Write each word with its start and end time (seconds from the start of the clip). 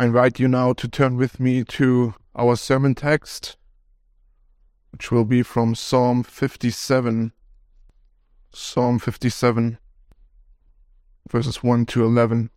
I 0.00 0.06
invite 0.06 0.40
you 0.40 0.48
now 0.48 0.72
to 0.72 0.88
turn 0.88 1.18
with 1.18 1.38
me 1.38 1.62
to 1.62 2.14
our 2.34 2.56
sermon 2.56 2.94
text, 2.94 3.58
which 4.92 5.12
will 5.12 5.26
be 5.26 5.42
from 5.42 5.74
Psalm 5.74 6.22
57. 6.22 7.32
Psalm 8.50 8.98
57, 8.98 9.76
verses 11.28 11.62
1 11.62 11.84
to 11.84 12.02
11. 12.02 12.48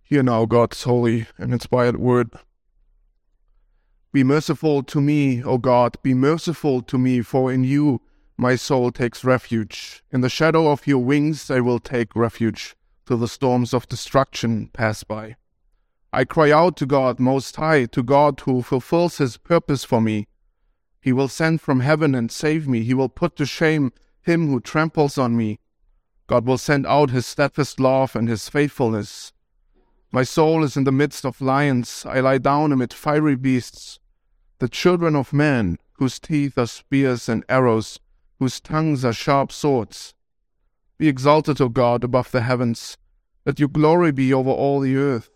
Hear 0.00 0.22
now 0.22 0.44
God's 0.44 0.80
holy 0.84 1.26
and 1.38 1.52
inspired 1.52 1.96
word. 1.96 2.30
Be 4.12 4.22
merciful 4.22 4.84
to 4.84 5.00
me, 5.00 5.42
O 5.42 5.58
God, 5.58 5.96
be 6.04 6.14
merciful 6.14 6.82
to 6.82 6.98
me, 6.98 7.20
for 7.20 7.52
in 7.52 7.64
you 7.64 8.00
my 8.36 8.54
soul 8.54 8.92
takes 8.92 9.24
refuge. 9.24 10.04
In 10.12 10.20
the 10.20 10.28
shadow 10.28 10.70
of 10.70 10.86
your 10.86 11.02
wings 11.02 11.50
I 11.50 11.58
will 11.58 11.80
take 11.80 12.14
refuge, 12.14 12.76
till 13.08 13.16
the 13.16 13.26
storms 13.26 13.74
of 13.74 13.88
destruction 13.88 14.68
pass 14.68 15.02
by. 15.02 15.34
I 16.16 16.24
cry 16.24 16.50
out 16.50 16.78
to 16.78 16.86
God 16.86 17.20
Most 17.20 17.56
High, 17.56 17.84
to 17.84 18.02
God 18.02 18.40
who 18.40 18.62
fulfills 18.62 19.18
His 19.18 19.36
purpose 19.36 19.84
for 19.84 20.00
me. 20.00 20.28
He 20.98 21.12
will 21.12 21.28
send 21.28 21.60
from 21.60 21.80
heaven 21.80 22.14
and 22.14 22.32
save 22.32 22.66
me. 22.66 22.84
He 22.84 22.94
will 22.94 23.10
put 23.10 23.36
to 23.36 23.44
shame 23.44 23.92
him 24.22 24.48
who 24.48 24.58
tramples 24.58 25.18
on 25.18 25.36
me. 25.36 25.60
God 26.26 26.46
will 26.46 26.56
send 26.56 26.86
out 26.86 27.10
His 27.10 27.26
steadfast 27.26 27.78
love 27.78 28.16
and 28.16 28.30
His 28.30 28.48
faithfulness. 28.48 29.34
My 30.10 30.22
soul 30.22 30.64
is 30.64 30.74
in 30.74 30.84
the 30.84 30.90
midst 30.90 31.26
of 31.26 31.42
lions. 31.42 32.06
I 32.08 32.20
lie 32.20 32.38
down 32.38 32.72
amid 32.72 32.94
fiery 32.94 33.36
beasts. 33.36 33.98
The 34.58 34.70
children 34.70 35.14
of 35.14 35.34
men, 35.34 35.76
whose 35.98 36.18
teeth 36.18 36.56
are 36.56 36.66
spears 36.66 37.28
and 37.28 37.44
arrows, 37.46 38.00
whose 38.38 38.58
tongues 38.58 39.04
are 39.04 39.12
sharp 39.12 39.52
swords. 39.52 40.14
Be 40.96 41.08
exalted, 41.08 41.60
O 41.60 41.68
God, 41.68 42.02
above 42.02 42.30
the 42.30 42.40
heavens. 42.40 42.96
Let 43.44 43.60
your 43.60 43.68
glory 43.68 44.12
be 44.12 44.32
over 44.32 44.48
all 44.48 44.80
the 44.80 44.96
earth. 44.96 45.35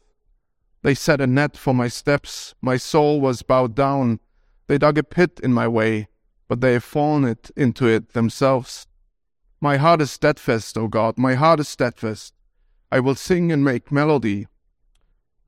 They 0.82 0.94
set 0.94 1.20
a 1.20 1.26
net 1.26 1.56
for 1.56 1.74
my 1.74 1.88
steps. 1.88 2.54
My 2.62 2.76
soul 2.76 3.20
was 3.20 3.42
bowed 3.42 3.74
down. 3.74 4.20
They 4.66 4.78
dug 4.78 4.96
a 4.96 5.02
pit 5.02 5.38
in 5.42 5.52
my 5.52 5.68
way, 5.68 6.08
but 6.48 6.60
they 6.60 6.72
have 6.72 6.84
fallen 6.84 7.24
it 7.24 7.50
into 7.54 7.86
it 7.86 8.14
themselves. 8.14 8.86
My 9.60 9.76
heart 9.76 10.00
is 10.00 10.10
steadfast, 10.10 10.78
O 10.78 10.88
God, 10.88 11.18
my 11.18 11.34
heart 11.34 11.60
is 11.60 11.68
steadfast. 11.68 12.32
I 12.90 12.98
will 13.00 13.14
sing 13.14 13.52
and 13.52 13.62
make 13.62 13.92
melody. 13.92 14.46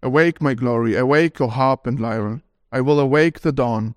Awake, 0.03 0.43
my 0.43 0.53
glory, 0.53 0.97
awake, 0.97 1.41
O 1.41 1.49
harp 1.49 1.87
and 1.87 1.99
lyre. 1.99 2.43
I 2.71 2.83
will 2.83 3.01
awake 3.01 3.41
the 3.41 3.53
dawn. 3.53 3.95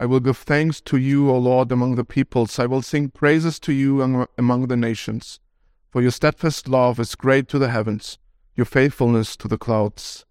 I 0.00 0.06
will 0.06 0.20
give 0.20 0.36
thanks 0.36 0.80
to 0.82 0.98
you, 0.98 1.30
O 1.30 1.38
Lord, 1.38 1.72
among 1.72 1.94
the 1.94 2.04
peoples. 2.04 2.58
I 2.58 2.66
will 2.66 2.82
sing 2.82 3.08
praises 3.08 3.58
to 3.60 3.72
you 3.72 4.02
among 4.36 4.66
the 4.66 4.76
nations. 4.76 5.40
For 5.90 6.02
your 6.02 6.10
steadfast 6.10 6.68
love 6.68 7.00
is 7.00 7.14
great 7.14 7.48
to 7.48 7.58
the 7.58 7.70
heavens, 7.70 8.18
your 8.54 8.66
faithfulness 8.66 9.36
to 9.38 9.48
the 9.48 9.56
clouds. 9.56 10.25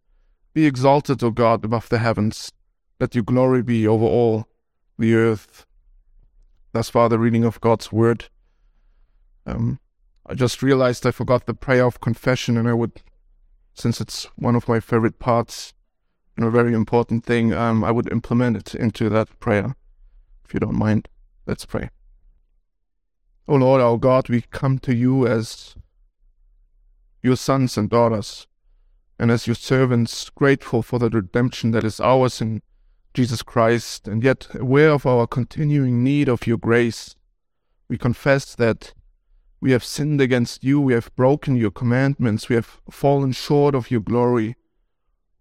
Be 0.55 0.65
exalted, 0.65 1.21
O 1.21 1.31
God, 1.31 1.65
above 1.65 1.89
the 1.89 1.97
heavens. 1.97 2.49
Let 2.97 3.13
your 3.13 3.25
glory 3.25 3.61
be 3.61 3.85
over 3.85 4.05
all 4.05 4.47
the 4.97 5.13
earth. 5.13 5.65
Thus 6.71 6.89
far, 6.89 7.09
the 7.09 7.19
reading 7.19 7.43
of 7.43 7.59
God's 7.59 7.91
word. 7.91 8.29
Um, 9.45 9.79
I 10.25 10.33
just 10.33 10.63
realized 10.63 11.05
I 11.05 11.11
forgot 11.11 11.45
the 11.45 11.53
prayer 11.53 11.85
of 11.85 11.99
confession, 11.99 12.55
and 12.55 12.69
I 12.69 12.73
would, 12.73 13.01
since 13.73 13.99
it's 13.99 14.23
one 14.37 14.55
of 14.55 14.69
my 14.69 14.79
favorite 14.79 15.19
parts, 15.19 15.73
and 16.37 16.45
a 16.45 16.49
very 16.49 16.73
important 16.73 17.25
thing, 17.25 17.51
um, 17.51 17.83
I 17.83 17.91
would 17.91 18.09
implement 18.09 18.55
it 18.55 18.75
into 18.75 19.09
that 19.09 19.37
prayer. 19.41 19.75
If 20.45 20.53
you 20.53 20.61
don't 20.61 20.79
mind, 20.79 21.09
let's 21.45 21.65
pray. 21.65 21.89
O 23.45 23.55
Lord 23.55 23.81
our 23.81 23.97
God, 23.97 24.29
we 24.29 24.39
come 24.51 24.79
to 24.79 24.95
you 24.95 25.27
as 25.27 25.75
your 27.21 27.35
sons 27.35 27.77
and 27.77 27.89
daughters, 27.89 28.47
and 29.17 29.31
as 29.31 29.47
your 29.47 29.55
servants, 29.55 30.29
grateful 30.29 30.81
for 30.81 30.99
the 30.99 31.09
redemption 31.09 31.71
that 31.71 31.83
is 31.83 31.99
ours 31.99 32.41
in 32.41 32.61
Jesus 33.13 33.41
Christ, 33.41 34.07
and 34.07 34.23
yet 34.23 34.47
aware 34.53 34.91
of 34.91 35.05
our 35.05 35.25
continuing 35.25 36.03
need 36.03 36.27
of 36.27 36.45
your 36.45 36.57
grace. 36.57 37.15
We 37.87 37.97
confess 37.97 38.55
that 38.55 38.93
we 39.61 39.71
have 39.71 39.83
sinned 39.83 40.19
against 40.19 40.63
you, 40.63 40.81
we 40.81 40.93
have 40.93 41.15
broken 41.15 41.55
your 41.55 41.71
commandments, 41.71 42.49
we 42.49 42.55
have 42.55 42.81
fallen 42.89 43.31
short 43.31 43.73
of 43.73 43.89
your 43.89 44.01
glory. 44.01 44.55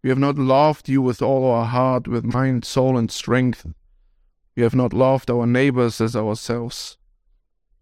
We 0.03 0.10
have 0.10 0.19
not 0.19 0.37
loved 0.37 0.88
you 0.88 1.03
with 1.03 1.20
all 1.20 1.50
our 1.50 1.65
heart, 1.65 2.06
with 2.06 2.25
mind, 2.25 2.65
soul, 2.65 2.97
and 2.97 3.10
strength. 3.10 3.66
We 4.54 4.62
have 4.62 4.75
not 4.75 4.93
loved 4.93 5.31
our 5.31 5.47
neighbors 5.47 6.00
as 6.00 6.15
ourselves. 6.15 6.97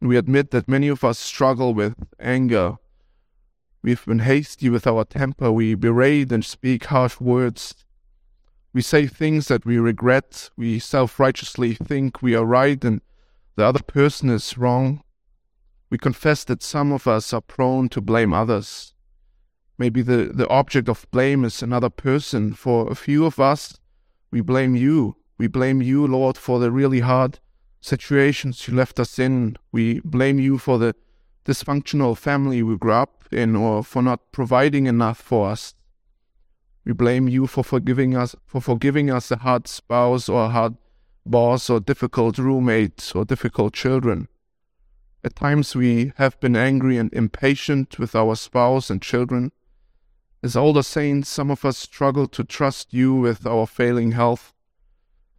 We 0.00 0.16
admit 0.16 0.52
that 0.52 0.68
many 0.68 0.88
of 0.88 1.04
us 1.04 1.18
struggle 1.18 1.74
with 1.74 1.94
anger. 2.18 2.78
We've 3.82 4.04
been 4.06 4.20
hasty 4.20 4.70
with 4.70 4.86
our 4.86 5.04
temper. 5.04 5.50
We 5.50 5.74
berate 5.74 6.30
and 6.30 6.44
speak 6.44 6.84
harsh 6.84 7.18
words. 7.18 7.74
We 8.72 8.80
say 8.80 9.08
things 9.08 9.48
that 9.48 9.66
we 9.66 9.78
regret. 9.78 10.50
We 10.56 10.78
self 10.78 11.18
righteously 11.18 11.74
think 11.74 12.22
we 12.22 12.36
are 12.36 12.44
right 12.44 12.82
and 12.84 13.00
the 13.56 13.64
other 13.64 13.82
person 13.82 14.30
is 14.30 14.56
wrong. 14.56 15.02
We 15.90 15.98
confess 15.98 16.44
that 16.44 16.62
some 16.62 16.92
of 16.92 17.06
us 17.06 17.32
are 17.32 17.40
prone 17.40 17.88
to 17.90 18.00
blame 18.00 18.32
others. 18.32 18.94
Maybe 19.78 20.00
the, 20.00 20.30
the 20.32 20.48
object 20.48 20.88
of 20.88 21.10
blame 21.10 21.44
is 21.44 21.60
another 21.60 21.90
person. 21.90 22.54
For 22.54 22.90
a 22.90 22.94
few 22.94 23.26
of 23.26 23.40
us, 23.40 23.78
we 24.30 24.40
blame 24.40 24.76
you. 24.76 25.16
We 25.38 25.48
blame 25.48 25.82
you, 25.82 26.06
Lord, 26.06 26.38
for 26.38 26.60
the 26.60 26.70
really 26.70 27.00
hard 27.00 27.40
situations 27.80 28.68
you 28.68 28.74
left 28.74 29.00
us 29.00 29.18
in. 29.18 29.56
We 29.72 30.00
blame 30.04 30.38
you 30.38 30.56
for 30.56 30.78
the 30.78 30.94
dysfunctional 31.44 32.16
family 32.16 32.62
we 32.62 32.76
grew 32.76 32.92
up 32.92 33.24
in 33.32 33.56
or 33.56 33.82
for 33.82 34.02
not 34.02 34.32
providing 34.32 34.86
enough 34.86 35.18
for 35.18 35.48
us. 35.50 35.74
We 36.84 36.92
blame 36.92 37.28
you 37.28 37.46
for 37.46 37.62
forgiving 37.62 38.16
us 38.16 38.34
for 38.46 38.60
forgiving 38.60 39.10
us 39.10 39.30
a 39.30 39.36
hard 39.36 39.68
spouse 39.68 40.28
or 40.28 40.44
a 40.44 40.48
hard 40.48 40.76
boss 41.24 41.70
or 41.70 41.80
difficult 41.80 42.38
roommate 42.38 43.12
or 43.14 43.24
difficult 43.24 43.72
children. 43.74 44.28
At 45.24 45.36
times 45.36 45.76
we 45.76 46.12
have 46.16 46.40
been 46.40 46.56
angry 46.56 46.96
and 46.96 47.12
impatient 47.12 47.98
with 47.98 48.16
our 48.16 48.34
spouse 48.34 48.90
and 48.90 49.00
children. 49.00 49.52
As 50.42 50.56
older 50.56 50.82
saints, 50.82 51.28
some 51.28 51.52
of 51.52 51.64
us 51.64 51.78
struggle 51.78 52.26
to 52.26 52.42
trust 52.42 52.92
you 52.92 53.14
with 53.14 53.46
our 53.46 53.66
failing 53.68 54.12
health. 54.12 54.52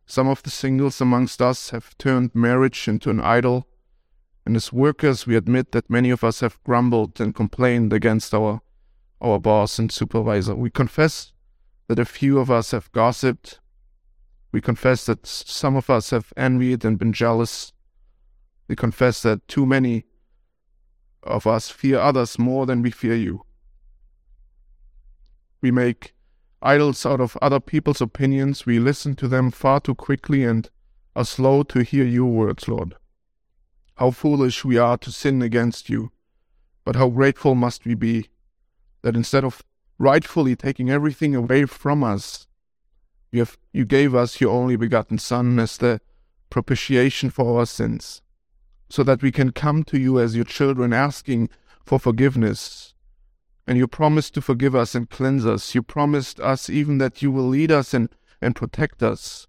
Some 0.06 0.30
of 0.30 0.41
the 0.44 0.50
singles 0.50 1.02
amongst 1.02 1.41
us 1.41 1.72
have 1.72 1.97
turned 1.97 2.34
marriage 2.34 2.88
into 2.88 3.09
an 3.09 3.20
idol. 3.20 3.68
And 4.45 4.55
as 4.55 4.73
workers, 4.73 5.25
we 5.25 5.35
admit 5.35 5.71
that 5.71 5.89
many 5.89 6.09
of 6.09 6.23
us 6.23 6.41
have 6.41 6.61
grumbled 6.63 7.19
and 7.21 7.33
complained 7.33 7.93
against 7.93 8.33
our, 8.33 8.61
our 9.21 9.39
boss 9.39 9.79
and 9.79 9.91
supervisor. 9.91 10.53
We 10.53 10.69
confess 10.69 11.31
that 11.87 11.99
a 11.99 12.05
few 12.05 12.39
of 12.39 12.51
us 12.51 12.71
have 12.71 12.91
gossiped. 12.91 13.59
We 14.51 14.59
confess 14.59 15.05
that 15.05 15.25
some 15.25 15.75
of 15.75 15.89
us 15.89 16.09
have 16.09 16.33
envied 16.35 16.83
and 16.83 16.99
been 16.99 17.13
jealous. 17.13 17.71
We 18.67 18.75
confess 18.75 19.21
that 19.21 19.47
too 19.47 19.65
many 19.65 20.05
of 21.23 21.47
us 21.47 21.69
fear 21.69 21.99
others 21.99 22.37
more 22.37 22.65
than 22.65 22.81
we 22.81 22.91
fear 22.91 23.15
you. 23.15 23.45
We 25.61 25.71
make 25.71 26.13
idols 26.61 27.05
out 27.05 27.21
of 27.21 27.37
other 27.41 27.61
people's 27.61 28.01
opinions. 28.01 28.65
We 28.65 28.79
listen 28.79 29.15
to 29.15 29.27
them 29.29 29.51
far 29.51 29.79
too 29.79 29.95
quickly 29.95 30.43
and 30.43 30.69
are 31.15 31.25
slow 31.25 31.63
to 31.63 31.79
hear 31.83 32.05
your 32.05 32.29
words, 32.29 32.67
Lord. 32.67 32.95
How 33.95 34.11
foolish 34.11 34.65
we 34.65 34.77
are 34.77 34.97
to 34.97 35.11
sin 35.11 35.41
against 35.41 35.89
you, 35.89 36.11
but 36.83 36.95
how 36.95 37.09
grateful 37.09 37.55
must 37.55 37.85
we 37.85 37.93
be 37.95 38.29
that 39.01 39.15
instead 39.15 39.43
of 39.43 39.63
rightfully 39.97 40.55
taking 40.55 40.89
everything 40.89 41.35
away 41.35 41.65
from 41.65 42.03
us, 42.03 42.47
you, 43.31 43.39
have, 43.39 43.57
you 43.71 43.85
gave 43.85 44.15
us 44.15 44.41
your 44.41 44.51
only 44.51 44.75
begotten 44.75 45.17
Son 45.17 45.59
as 45.59 45.77
the 45.77 46.01
propitiation 46.49 47.29
for 47.29 47.59
our 47.59 47.65
sins, 47.65 48.21
so 48.89 49.03
that 49.03 49.21
we 49.21 49.31
can 49.31 49.51
come 49.51 49.83
to 49.83 49.99
you 49.99 50.19
as 50.19 50.35
your 50.35 50.45
children 50.45 50.93
asking 50.93 51.49
for 51.85 51.99
forgiveness 51.99 52.93
and 53.65 53.77
you 53.77 53.87
promised 53.87 54.33
to 54.33 54.41
forgive 54.41 54.75
us 54.75 54.93
and 54.93 55.09
cleanse 55.09 55.45
us. 55.45 55.73
You 55.73 55.81
promised 55.81 56.39
us 56.39 56.69
even 56.69 56.97
that 56.97 57.21
you 57.21 57.31
will 57.31 57.47
lead 57.47 57.72
us 57.72 57.93
and, 57.93 58.09
and 58.41 58.55
protect 58.55 59.01
us. 59.01 59.47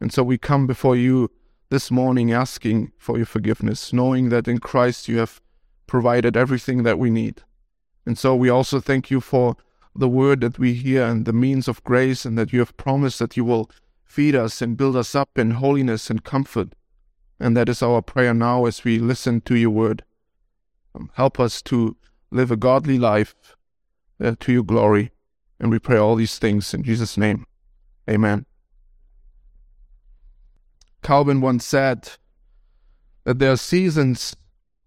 And 0.00 0.12
so 0.12 0.22
we 0.22 0.38
come 0.38 0.66
before 0.66 0.96
you 0.96 1.30
this 1.70 1.90
morning 1.90 2.32
asking 2.32 2.92
for 2.98 3.16
your 3.16 3.26
forgiveness, 3.26 3.92
knowing 3.92 4.28
that 4.28 4.48
in 4.48 4.58
Christ 4.58 5.08
you 5.08 5.18
have 5.18 5.40
provided 5.86 6.36
everything 6.36 6.82
that 6.82 6.98
we 6.98 7.10
need. 7.10 7.42
And 8.04 8.18
so 8.18 8.34
we 8.34 8.48
also 8.48 8.80
thank 8.80 9.10
you 9.10 9.20
for 9.20 9.56
the 9.94 10.08
word 10.08 10.40
that 10.40 10.58
we 10.58 10.74
hear 10.74 11.04
and 11.04 11.24
the 11.24 11.32
means 11.32 11.68
of 11.68 11.82
grace, 11.84 12.24
and 12.24 12.36
that 12.36 12.52
you 12.52 12.58
have 12.58 12.76
promised 12.76 13.18
that 13.20 13.36
you 13.36 13.44
will 13.44 13.70
feed 14.04 14.34
us 14.34 14.60
and 14.60 14.76
build 14.76 14.96
us 14.96 15.14
up 15.14 15.38
in 15.38 15.52
holiness 15.52 16.10
and 16.10 16.24
comfort. 16.24 16.74
And 17.38 17.56
that 17.56 17.68
is 17.68 17.82
our 17.82 18.02
prayer 18.02 18.34
now 18.34 18.66
as 18.66 18.84
we 18.84 18.98
listen 18.98 19.40
to 19.42 19.56
your 19.56 19.70
word. 19.70 20.04
Um, 20.94 21.10
help 21.14 21.38
us 21.38 21.62
to 21.62 21.96
live 22.30 22.50
a 22.50 22.56
godly 22.56 22.98
life 22.98 23.34
uh, 24.22 24.34
to 24.40 24.52
your 24.52 24.64
glory. 24.64 25.12
And 25.60 25.70
we 25.70 25.78
pray 25.78 25.96
all 25.96 26.16
these 26.16 26.38
things 26.38 26.74
in 26.74 26.82
Jesus' 26.82 27.16
name. 27.16 27.46
Amen. 28.08 28.49
Calvin 31.02 31.40
once 31.40 31.64
said 31.64 32.10
that 33.24 33.38
there 33.38 33.52
are 33.52 33.56
seasons 33.56 34.36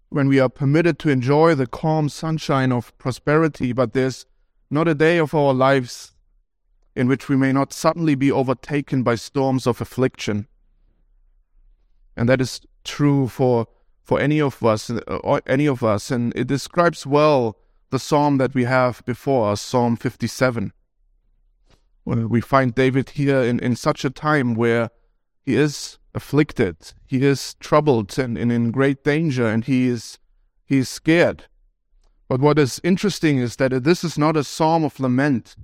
when 0.08 0.28
we 0.28 0.38
are 0.38 0.48
permitted 0.48 0.98
to 1.00 1.10
enjoy 1.10 1.54
the 1.54 1.66
calm 1.66 2.08
sunshine 2.08 2.72
of 2.72 2.96
prosperity, 2.98 3.72
but 3.72 3.92
there's 3.92 4.26
not 4.70 4.88
a 4.88 4.94
day 4.94 5.18
of 5.18 5.34
our 5.34 5.52
lives 5.52 6.12
in 6.94 7.08
which 7.08 7.28
we 7.28 7.36
may 7.36 7.52
not 7.52 7.72
suddenly 7.72 8.14
be 8.14 8.30
overtaken 8.30 9.02
by 9.02 9.16
storms 9.16 9.66
of 9.66 9.80
affliction. 9.80 10.46
And 12.16 12.28
that 12.28 12.40
is 12.40 12.60
true 12.84 13.28
for 13.28 13.66
for 14.04 14.20
any 14.20 14.38
of 14.38 14.62
us, 14.62 14.90
uh, 14.90 14.98
or 15.24 15.40
any 15.46 15.66
of 15.66 15.82
us, 15.82 16.10
and 16.10 16.36
it 16.36 16.46
describes 16.46 17.06
well 17.06 17.56
the 17.88 17.98
psalm 17.98 18.36
that 18.36 18.54
we 18.54 18.64
have 18.64 19.02
before 19.06 19.50
us, 19.50 19.62
Psalm 19.62 19.96
57. 19.96 20.72
We 22.04 22.42
find 22.42 22.74
David 22.74 23.10
here 23.10 23.40
in, 23.40 23.58
in 23.60 23.76
such 23.76 24.04
a 24.04 24.10
time 24.10 24.54
where 24.54 24.90
he 25.46 25.56
is 25.56 25.96
afflicted, 26.14 26.76
he 27.06 27.24
is 27.24 27.54
troubled 27.54 28.18
and, 28.18 28.38
and 28.38 28.52
in 28.52 28.70
great 28.70 29.04
danger, 29.04 29.46
and 29.46 29.64
he 29.64 29.88
is 29.88 30.18
he 30.64 30.78
is 30.78 30.88
scared. 30.88 31.44
But 32.28 32.40
what 32.40 32.58
is 32.58 32.80
interesting 32.82 33.38
is 33.38 33.56
that 33.56 33.84
this 33.84 34.02
is 34.02 34.16
not 34.16 34.36
a 34.36 34.44
psalm 34.44 34.84
of 34.84 34.98
lament. 34.98 35.56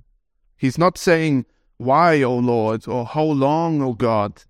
He's 0.57 0.77
not 0.77 0.97
saying, 0.97 1.45
Why, 1.77 2.21
O 2.21 2.35
Lord, 2.37 2.87
or 2.87 3.05
How 3.05 3.23
long, 3.23 3.81
O 3.81 3.93
God? 3.93 4.43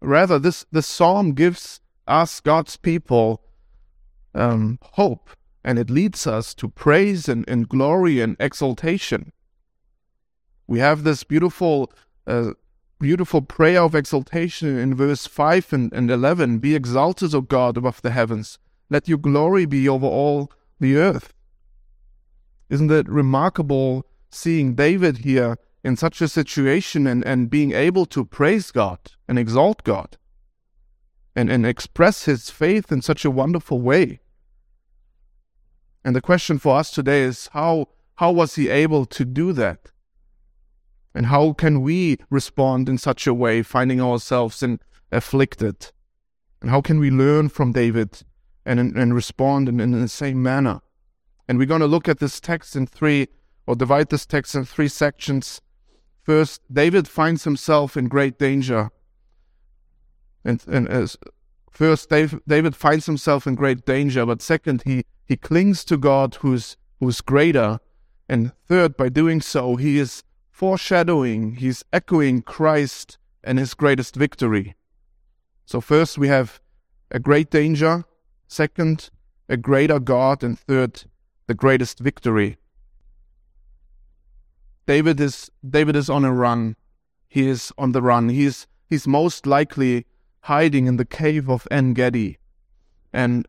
Rather, 0.00 0.38
this, 0.38 0.66
this 0.70 0.86
psalm 0.86 1.32
gives 1.32 1.80
us, 2.06 2.40
God's 2.40 2.76
people, 2.76 3.42
um, 4.34 4.78
hope, 4.82 5.30
and 5.64 5.78
it 5.78 5.90
leads 5.90 6.26
us 6.26 6.54
to 6.54 6.68
praise 6.68 7.28
and, 7.28 7.48
and 7.48 7.68
glory 7.68 8.20
and 8.20 8.36
exaltation. 8.38 9.32
We 10.66 10.78
have 10.80 11.02
this 11.02 11.24
beautiful, 11.24 11.92
uh, 12.26 12.52
beautiful 12.98 13.42
prayer 13.42 13.82
of 13.82 13.94
exaltation 13.94 14.78
in 14.78 14.94
verse 14.94 15.26
5 15.26 15.72
and, 15.72 15.92
and 15.92 16.10
11 16.10 16.58
Be 16.58 16.74
exalted, 16.74 17.34
O 17.34 17.40
God, 17.40 17.76
above 17.76 18.02
the 18.02 18.10
heavens. 18.10 18.58
Let 18.90 19.08
your 19.08 19.18
glory 19.18 19.66
be 19.66 19.88
over 19.88 20.06
all 20.06 20.50
the 20.80 20.96
earth. 20.96 21.34
Isn't 22.70 22.90
it 22.90 23.08
remarkable 23.08 24.06
seeing 24.30 24.74
David 24.74 25.18
here 25.18 25.56
in 25.84 25.96
such 25.96 26.20
a 26.20 26.28
situation 26.28 27.06
and, 27.06 27.24
and 27.24 27.50
being 27.50 27.72
able 27.72 28.06
to 28.06 28.24
praise 28.24 28.70
God 28.70 28.98
and 29.26 29.38
exalt 29.38 29.84
God? 29.84 30.18
and, 31.38 31.48
and 31.48 31.64
express 31.64 32.24
his 32.24 32.50
faith 32.50 32.90
in 32.90 33.00
such 33.00 33.24
a 33.24 33.30
wonderful 33.30 33.80
way. 33.80 34.18
And 36.04 36.16
the 36.16 36.20
question 36.20 36.58
for 36.58 36.76
us 36.76 36.90
today 36.90 37.22
is 37.22 37.48
how, 37.52 37.90
how 38.16 38.32
was 38.32 38.56
he 38.56 38.68
able 38.68 39.06
to 39.06 39.24
do 39.24 39.52
that? 39.52 39.92
And 41.14 41.26
how 41.26 41.52
can 41.52 41.80
we 41.80 42.18
respond 42.30 42.88
in 42.88 42.98
such 42.98 43.26
a 43.26 43.34
way, 43.34 43.62
finding 43.62 44.00
ourselves 44.00 44.62
in 44.62 44.80
afflicted? 45.10 45.90
And 46.60 46.70
how 46.70 46.80
can 46.80 46.98
we 46.98 47.10
learn 47.10 47.48
from 47.48 47.72
David 47.72 48.22
and, 48.64 48.78
and 48.78 49.14
respond 49.14 49.68
in, 49.68 49.80
in 49.80 49.92
the 49.92 50.08
same 50.08 50.42
manner? 50.42 50.80
And 51.48 51.58
we're 51.58 51.66
going 51.66 51.80
to 51.80 51.86
look 51.86 52.08
at 52.08 52.18
this 52.18 52.40
text 52.40 52.76
in 52.76 52.86
three, 52.86 53.28
or 53.66 53.74
divide 53.74 54.10
this 54.10 54.26
text 54.26 54.54
in 54.54 54.64
three 54.64 54.88
sections. 54.88 55.60
First, 56.22 56.60
David 56.70 57.08
finds 57.08 57.44
himself 57.44 57.96
in 57.96 58.08
great 58.08 58.38
danger 58.38 58.90
and, 60.48 60.64
and 60.66 60.88
uh, 60.88 60.92
as 60.92 61.16
first, 61.70 62.10
Dave, 62.10 62.40
David 62.46 62.74
finds 62.74 63.06
himself 63.06 63.46
in 63.46 63.54
great 63.54 63.84
danger, 63.84 64.24
but 64.26 64.42
second, 64.42 64.82
he, 64.84 65.04
he 65.26 65.36
clings 65.36 65.84
to 65.84 65.96
God 65.96 66.36
who's, 66.36 66.76
who's 67.00 67.20
greater. 67.20 67.80
And 68.28 68.52
third, 68.66 68.96
by 68.96 69.10
doing 69.10 69.40
so, 69.40 69.76
he 69.76 69.98
is 69.98 70.24
foreshadowing, 70.58 71.54
he's 71.54 71.84
echoing 71.92 72.42
Christ 72.42 73.16
and 73.44 73.60
his 73.60 73.74
greatest 73.74 74.16
victory. 74.16 74.74
So, 75.66 75.80
first, 75.80 76.18
we 76.18 76.26
have 76.26 76.60
a 77.12 77.20
great 77.20 77.48
danger, 77.48 78.04
second, 78.48 79.10
a 79.48 79.56
greater 79.56 80.00
God, 80.00 80.42
and 80.42 80.58
third, 80.58 81.04
the 81.46 81.54
greatest 81.54 82.00
victory. 82.00 82.56
David 84.84 85.20
is 85.20 85.48
David 85.62 85.94
is 85.94 86.10
on 86.10 86.24
a 86.24 86.32
run. 86.32 86.74
He 87.28 87.46
is 87.46 87.72
on 87.78 87.92
the 87.92 88.02
run. 88.02 88.28
He's 88.28 88.66
he's 88.90 89.06
most 89.06 89.46
likely 89.46 90.06
hiding 90.40 90.86
in 90.86 90.96
the 90.96 91.04
cave 91.04 91.48
of 91.48 91.68
En 91.70 91.94
Gedi. 91.94 92.38
And 93.12 93.46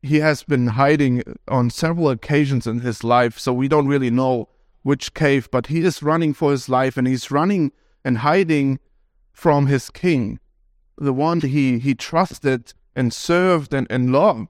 he 0.00 0.20
has 0.20 0.44
been 0.44 0.68
hiding 0.68 1.24
on 1.46 1.68
several 1.68 2.08
occasions 2.08 2.66
in 2.66 2.80
his 2.80 3.04
life, 3.04 3.38
so 3.38 3.52
we 3.52 3.68
don't 3.68 3.86
really 3.86 4.10
know 4.10 4.48
which 4.82 5.14
cave, 5.14 5.48
but 5.50 5.66
he 5.66 5.80
is 5.80 6.02
running 6.02 6.32
for 6.32 6.50
his 6.50 6.68
life 6.68 6.96
and 6.96 7.06
he's 7.06 7.30
running 7.30 7.72
and 8.04 8.18
hiding 8.18 8.78
from 9.32 9.66
his 9.66 9.90
king, 9.90 10.40
the 10.96 11.12
one 11.12 11.40
he, 11.40 11.78
he 11.78 11.94
trusted 11.94 12.72
and 12.96 13.12
served 13.12 13.72
and, 13.74 13.86
and 13.90 14.12
loved. 14.12 14.48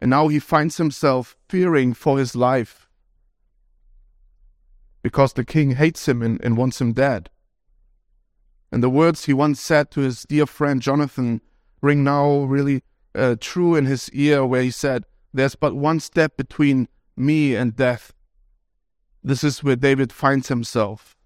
And 0.00 0.10
now 0.10 0.28
he 0.28 0.38
finds 0.38 0.76
himself 0.76 1.36
fearing 1.48 1.94
for 1.94 2.18
his 2.18 2.36
life 2.36 2.88
because 5.02 5.34
the 5.34 5.44
king 5.44 5.72
hates 5.72 6.08
him 6.08 6.22
and, 6.22 6.42
and 6.44 6.56
wants 6.56 6.80
him 6.80 6.92
dead. 6.92 7.30
And 8.72 8.82
the 8.82 8.90
words 8.90 9.26
he 9.26 9.32
once 9.32 9.60
said 9.60 9.90
to 9.92 10.00
his 10.00 10.24
dear 10.24 10.46
friend 10.46 10.80
Jonathan 10.80 11.40
ring 11.80 12.02
now 12.02 12.40
really 12.40 12.82
uh, 13.14 13.36
true 13.38 13.76
in 13.76 13.86
his 13.86 14.10
ear, 14.10 14.44
where 14.44 14.62
he 14.62 14.70
said, 14.70 15.04
There's 15.32 15.54
but 15.54 15.76
one 15.76 16.00
step 16.00 16.36
between 16.36 16.88
me 17.16 17.54
and 17.54 17.76
death. 17.76 18.12
This 19.22 19.42
is 19.42 19.62
where 19.62 19.76
David 19.76 20.12
finds 20.12 20.48
himself. 20.48 21.16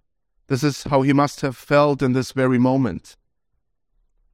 This 0.46 0.62
is 0.62 0.84
how 0.84 1.02
he 1.02 1.12
must 1.12 1.40
have 1.42 1.56
felt 1.56 2.02
in 2.02 2.12
this 2.12 2.32
very 2.32 2.58
moment. 2.58 3.16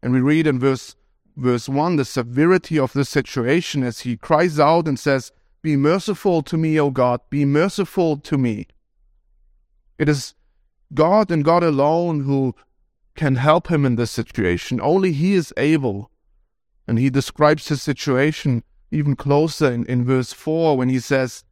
And 0.03 0.13
we 0.13 0.21
read 0.21 0.47
in 0.47 0.59
verse 0.59 0.97
verse 1.37 1.69
1 1.69 1.97
the 1.97 2.05
severity 2.05 2.79
of 2.79 2.93
the 2.93 3.05
situation 3.05 3.83
as 3.83 4.01
he 4.01 4.17
cries 4.17 4.61
out 4.61 4.87
and 4.87 4.99
says, 4.99 5.33
Be 5.63 5.77
merciful 5.77 6.43
to 6.43 6.57
me, 6.57 6.79
O 6.79 6.91
God, 6.91 7.21
be 7.31 7.45
merciful 7.45 8.19
to 8.19 8.39
me. 8.39 8.67
It 9.99 10.09
is 10.09 10.35
God 10.93 11.31
and 11.31 11.45
God 11.45 11.63
alone 11.63 12.21
who 12.21 12.55
can 13.17 13.37
help 13.37 13.71
him 13.71 13.85
in 13.85 13.97
this 13.97 14.11
situation. 14.11 14.81
Only 14.81 15.13
he 15.13 15.35
is 15.35 15.53
able. 15.57 16.11
And 16.87 16.99
he 16.99 17.11
describes 17.11 17.69
his 17.69 17.81
situation 17.81 18.63
even 18.95 19.17
closer 19.17 19.71
in, 19.71 19.85
in 19.87 20.05
verse 20.05 20.33
4 20.33 20.77
when 20.77 20.89
he 20.89 21.01
says, 21.01 21.45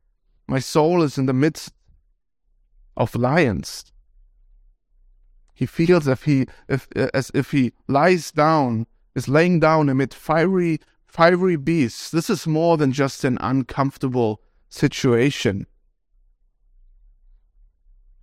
My 0.46 0.60
soul 0.60 1.02
is 1.02 1.18
in 1.18 1.26
the 1.26 1.32
midst 1.32 1.72
of 2.96 3.14
lions. 3.14 3.92
He 5.52 5.66
feels 5.66 6.06
if 6.06 6.22
he, 6.24 6.46
if, 6.68 6.88
as 6.94 7.30
if 7.34 7.50
he 7.50 7.72
lies 7.88 8.30
down, 8.30 8.86
is 9.14 9.28
laying 9.28 9.60
down 9.60 9.88
amid 9.88 10.14
fiery, 10.14 10.80
fiery 11.06 11.56
beasts. 11.56 12.10
This 12.10 12.30
is 12.30 12.46
more 12.46 12.76
than 12.76 12.92
just 12.92 13.24
an 13.24 13.38
uncomfortable 13.40 14.40
situation. 14.68 15.66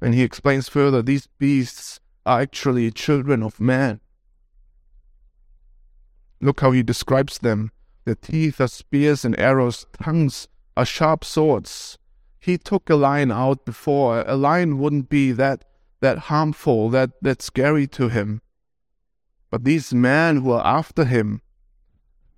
And 0.02 0.14
he 0.14 0.24
explains 0.24 0.70
further 0.70 1.02
these 1.02 1.28
beasts 1.38 2.00
are 2.26 2.42
actually 2.42 2.90
children 2.92 3.44
of 3.44 3.60
man. 3.60 4.00
Look 6.42 6.62
how 6.62 6.72
he 6.72 6.84
describes 6.84 7.40
them. 7.40 7.72
Their 8.06 8.16
teeth 8.16 8.60
are 8.60 8.68
spears 8.68 9.26
and 9.26 9.38
arrows, 9.40 9.86
tongues 10.02 10.48
are 10.76 10.86
sharp 10.86 11.24
swords. 11.24 11.98
He 12.40 12.58
took 12.58 12.90
a 12.90 12.96
lion 12.96 13.32
out 13.32 13.66
before. 13.66 14.24
A 14.26 14.36
lion 14.36 14.80
wouldn't 14.80 15.10
be 15.10 15.32
that 15.34 15.66
that 16.02 16.18
harmful, 16.18 16.90
that, 16.90 17.12
that 17.22 17.42
scary 17.42 17.88
to 17.88 18.10
him. 18.10 18.42
But 19.50 19.64
these 19.64 19.94
men 19.94 20.38
who 20.38 20.52
are 20.52 20.66
after 20.66 21.06
him, 21.06 21.42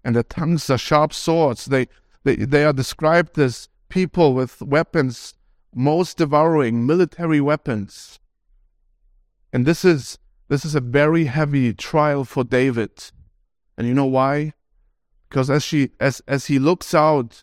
and 0.03 0.15
their 0.15 0.23
tongues 0.23 0.69
are 0.69 0.77
sharp 0.77 1.13
swords, 1.13 1.65
they, 1.65 1.87
they, 2.23 2.37
they 2.37 2.63
are 2.63 2.73
described 2.73 3.37
as 3.37 3.69
people 3.89 4.33
with 4.33 4.61
weapons, 4.61 5.35
most 5.75 6.17
devouring 6.17 6.85
military 6.85 7.41
weapons. 7.41 8.19
And 9.53 9.65
this 9.65 9.83
is 9.85 10.17
this 10.47 10.65
is 10.65 10.75
a 10.75 10.81
very 10.81 11.25
heavy 11.25 11.73
trial 11.73 12.25
for 12.25 12.43
David. 12.43 12.91
And 13.77 13.87
you 13.87 13.93
know 13.93 14.05
why? 14.05 14.53
Because 15.31 15.49
as 15.49 15.63
she 15.63 15.91
as 15.97 16.21
as 16.27 16.47
he 16.47 16.59
looks 16.59 16.93
out, 16.93 17.41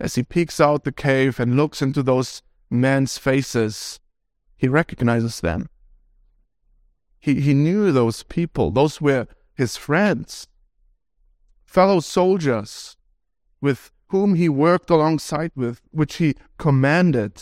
as 0.00 0.16
he 0.16 0.24
peeks 0.24 0.58
out 0.58 0.82
the 0.82 0.90
cave 0.90 1.38
and 1.38 1.56
looks 1.56 1.80
into 1.80 2.02
those 2.02 2.42
men's 2.68 3.18
faces, 3.18 4.00
he 4.56 4.66
recognizes 4.66 5.40
them. 5.40 5.68
He 7.20 7.40
he 7.40 7.54
knew 7.54 7.92
those 7.92 8.24
people. 8.24 8.72
Those 8.72 9.00
were 9.00 9.28
his 9.54 9.76
friends, 9.76 10.48
fellow 11.64 12.00
soldiers 12.00 12.96
with 13.60 13.92
whom 14.08 14.34
he 14.34 14.48
worked 14.48 14.90
alongside 14.90 15.52
with, 15.54 15.80
which 15.92 16.16
he 16.16 16.34
commanded. 16.58 17.40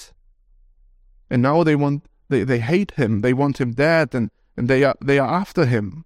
And 1.30 1.40
now 1.40 1.64
they 1.64 1.76
want 1.76 2.04
they, 2.28 2.44
they 2.44 2.58
hate 2.58 2.90
him. 2.90 3.22
They 3.22 3.32
want 3.32 3.58
him 3.58 3.72
dead, 3.72 4.14
and, 4.14 4.30
and 4.54 4.68
they 4.68 4.84
are 4.84 4.96
they 5.00 5.18
are 5.18 5.40
after 5.40 5.64
him. 5.64 6.04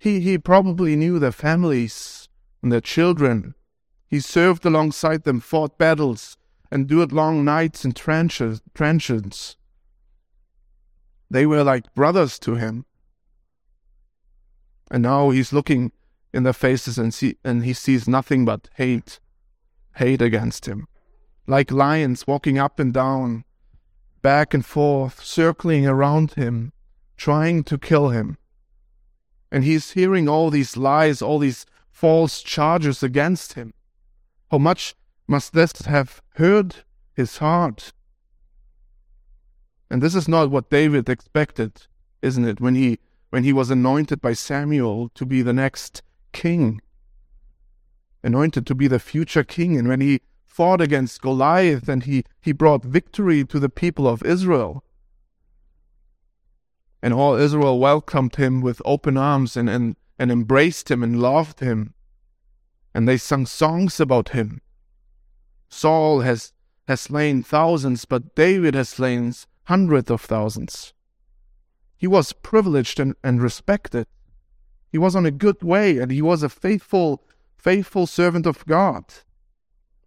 He 0.00 0.18
he 0.18 0.36
probably 0.36 0.96
knew 0.96 1.20
their 1.20 1.30
families 1.30 2.21
and 2.62 2.72
their 2.72 2.80
children. 2.80 3.54
He 4.06 4.20
served 4.20 4.64
alongside 4.64 5.24
them, 5.24 5.40
fought 5.40 5.78
battles, 5.78 6.36
endured 6.70 7.12
long 7.12 7.44
nights 7.44 7.84
in 7.84 7.92
trenches 7.92 8.62
trenches. 8.74 9.56
They 11.30 11.46
were 11.46 11.64
like 11.64 11.94
brothers 11.94 12.38
to 12.40 12.56
him. 12.56 12.84
And 14.90 15.02
now 15.02 15.30
he's 15.30 15.52
looking 15.52 15.92
in 16.32 16.42
their 16.42 16.52
faces 16.52 16.98
and 16.98 17.12
see 17.12 17.36
and 17.44 17.64
he 17.64 17.72
sees 17.72 18.06
nothing 18.06 18.44
but 18.44 18.68
hate. 18.74 19.18
Hate 19.96 20.22
against 20.22 20.66
him. 20.66 20.88
Like 21.46 21.70
lions 21.70 22.26
walking 22.26 22.58
up 22.58 22.78
and 22.78 22.92
down 22.92 23.44
back 24.22 24.54
and 24.54 24.64
forth, 24.64 25.22
circling 25.22 25.86
around 25.86 26.34
him, 26.34 26.72
trying 27.16 27.64
to 27.64 27.76
kill 27.76 28.10
him. 28.10 28.38
And 29.50 29.64
he's 29.64 29.90
hearing 29.90 30.28
all 30.28 30.48
these 30.48 30.76
lies, 30.76 31.20
all 31.20 31.40
these 31.40 31.66
false 31.92 32.42
charges 32.42 33.02
against 33.02 33.52
him. 33.52 33.72
How 34.50 34.58
much 34.58 34.94
must 35.28 35.52
this 35.52 35.72
have 35.82 36.20
hurt 36.34 36.84
his 37.14 37.38
heart? 37.38 37.92
And 39.90 40.02
this 40.02 40.14
is 40.14 40.26
not 40.26 40.50
what 40.50 40.70
David 40.70 41.08
expected, 41.08 41.86
isn't 42.22 42.44
it, 42.44 42.60
when 42.60 42.74
he 42.74 42.98
when 43.30 43.44
he 43.44 43.52
was 43.52 43.70
anointed 43.70 44.20
by 44.20 44.34
Samuel 44.34 45.10
to 45.14 45.24
be 45.24 45.40
the 45.40 45.54
next 45.54 46.02
king, 46.32 46.82
anointed 48.22 48.66
to 48.66 48.74
be 48.74 48.88
the 48.88 48.98
future 48.98 49.42
king, 49.42 49.78
and 49.78 49.88
when 49.88 50.02
he 50.02 50.20
fought 50.52 50.82
against 50.82 51.22
Goliath 51.22 51.88
and 51.88 52.02
he, 52.02 52.24
he 52.38 52.52
brought 52.52 52.84
victory 52.84 53.42
to 53.46 53.58
the 53.58 53.70
people 53.70 54.06
of 54.06 54.22
Israel. 54.22 54.84
And 57.02 57.14
all 57.14 57.36
Israel 57.36 57.78
welcomed 57.78 58.36
him 58.36 58.60
with 58.60 58.82
open 58.84 59.16
arms 59.16 59.56
and, 59.56 59.70
and, 59.70 59.96
and 60.22 60.30
embraced 60.30 60.88
him 60.88 61.02
and 61.02 61.20
loved 61.20 61.58
him. 61.58 61.94
And 62.94 63.08
they 63.08 63.16
sung 63.16 63.44
songs 63.44 63.98
about 63.98 64.28
him. 64.28 64.60
Saul 65.68 66.20
has, 66.20 66.52
has 66.86 67.00
slain 67.00 67.42
thousands, 67.42 68.04
but 68.04 68.36
David 68.36 68.76
has 68.76 68.90
slain 68.90 69.34
hundreds 69.64 70.12
of 70.12 70.20
thousands. 70.20 70.92
He 71.96 72.06
was 72.06 72.32
privileged 72.32 73.00
and, 73.00 73.16
and 73.24 73.42
respected. 73.42 74.06
He 74.92 74.96
was 74.96 75.16
on 75.16 75.26
a 75.26 75.32
good 75.32 75.60
way 75.60 75.98
and 75.98 76.12
he 76.12 76.22
was 76.22 76.44
a 76.44 76.48
faithful, 76.48 77.24
faithful 77.56 78.06
servant 78.06 78.46
of 78.46 78.64
God. 78.64 79.04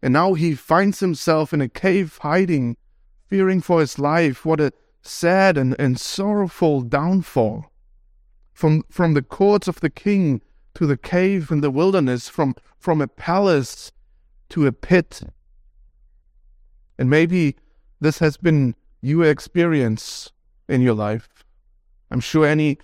And 0.01 0.13
now 0.13 0.34
he 0.34 0.55
finds 0.55 1.01
himself 1.01 1.51
in 1.51 1.60
a 1.60 1.67
cave 1.67 2.19
hiding, 2.22 2.77
fearing 3.27 3.60
for 3.60 3.81
his 3.81 4.00
life. 4.00 4.45
What 4.45 4.62
a 4.62 4.72
sad 5.01 5.57
and, 5.57 5.75
and 5.77 6.00
sorrowful 6.00 6.84
downfall. 6.84 7.69
From, 8.55 8.83
from 8.89 9.13
the 9.13 9.21
courts 9.21 9.67
of 9.67 9.81
the 9.81 9.89
king 9.91 10.41
to 10.74 10.88
the 10.88 10.97
cave 10.97 11.51
in 11.51 11.62
the 11.62 11.69
wilderness, 11.69 12.29
from, 12.29 12.55
from 12.79 13.01
a 13.01 13.07
palace 13.07 13.91
to 14.50 14.65
a 14.65 14.71
pit. 14.71 15.21
And 16.97 17.09
maybe 17.09 17.57
this 18.00 18.19
has 18.19 18.38
been 18.38 18.75
your 19.01 19.25
experience 19.25 20.31
in 20.67 20.81
your 20.81 20.93
life. 20.93 21.43
I'm 22.09 22.21
sure 22.21 22.45
any 22.45 22.77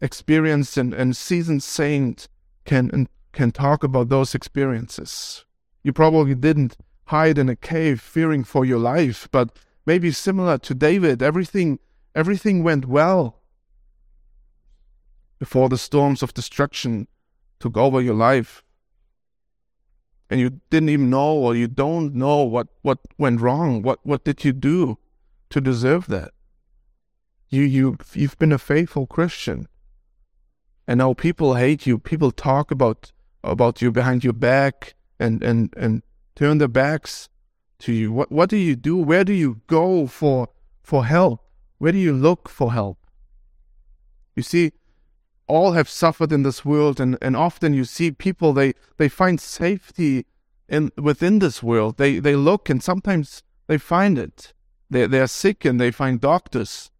experienced 0.00 0.76
and, 0.76 0.92
and 0.92 1.16
seasoned 1.16 1.62
saint 1.62 2.28
can 2.64 3.08
can 3.32 3.50
talk 3.50 3.82
about 3.82 4.08
those 4.08 4.34
experiences. 4.34 5.44
You 5.82 5.92
probably 5.92 6.34
didn't 6.34 6.76
hide 7.06 7.38
in 7.38 7.48
a 7.48 7.56
cave 7.56 8.00
fearing 8.00 8.44
for 8.44 8.64
your 8.64 8.78
life, 8.78 9.28
but 9.30 9.56
maybe 9.86 10.10
similar 10.10 10.58
to 10.58 10.74
David, 10.74 11.22
everything 11.22 11.78
everything 12.14 12.62
went 12.62 12.86
well 12.86 13.41
before 15.42 15.68
the 15.68 15.76
storms 15.76 16.22
of 16.22 16.32
destruction 16.32 17.08
took 17.58 17.76
over 17.76 18.00
your 18.00 18.14
life. 18.14 18.62
And 20.30 20.38
you 20.38 20.60
didn't 20.70 20.90
even 20.90 21.10
know 21.10 21.32
or 21.32 21.56
you 21.56 21.66
don't 21.66 22.14
know 22.14 22.44
what, 22.44 22.68
what 22.82 23.00
went 23.18 23.40
wrong. 23.40 23.82
What 23.82 23.98
what 24.04 24.24
did 24.24 24.44
you 24.44 24.52
do 24.52 24.98
to 25.50 25.60
deserve 25.60 26.06
that? 26.06 26.30
You 27.48 27.62
you 27.62 27.96
you've 28.14 28.38
been 28.38 28.52
a 28.52 28.66
faithful 28.72 29.08
Christian. 29.08 29.66
And 30.86 30.98
now 30.98 31.12
people 31.12 31.56
hate 31.56 31.88
you. 31.88 31.98
People 31.98 32.30
talk 32.30 32.70
about 32.70 33.10
about 33.42 33.82
you 33.82 33.90
behind 33.90 34.22
your 34.22 34.38
back 34.52 34.94
and 35.18 35.42
and 35.42 35.74
and 35.76 36.02
turn 36.36 36.58
their 36.58 36.74
backs 36.82 37.28
to 37.80 37.92
you. 37.92 38.12
What 38.12 38.30
what 38.30 38.48
do 38.48 38.56
you 38.56 38.76
do? 38.76 38.96
Where 38.96 39.24
do 39.24 39.32
you 39.32 39.60
go 39.66 40.06
for 40.06 40.50
for 40.84 41.04
help? 41.04 41.40
Where 41.78 41.90
do 41.90 41.98
you 41.98 42.12
look 42.12 42.48
for 42.48 42.72
help? 42.72 42.98
You 44.36 44.44
see, 44.44 44.70
all 45.46 45.72
have 45.72 45.88
suffered 45.88 46.32
in 46.32 46.42
this 46.42 46.64
world 46.64 47.00
and, 47.00 47.18
and 47.20 47.36
often 47.36 47.74
you 47.74 47.84
see 47.84 48.10
people 48.10 48.52
they, 48.52 48.74
they 48.96 49.08
find 49.08 49.40
safety 49.40 50.26
in 50.68 50.90
within 50.96 51.38
this 51.38 51.62
world. 51.62 51.98
They 51.98 52.18
they 52.18 52.36
look 52.36 52.70
and 52.70 52.82
sometimes 52.82 53.42
they 53.66 53.78
find 53.78 54.18
it. 54.18 54.52
They 54.88 55.06
they're 55.06 55.26
sick 55.26 55.64
and 55.64 55.80
they 55.80 55.90
find 55.90 56.20
doctors 56.20 56.92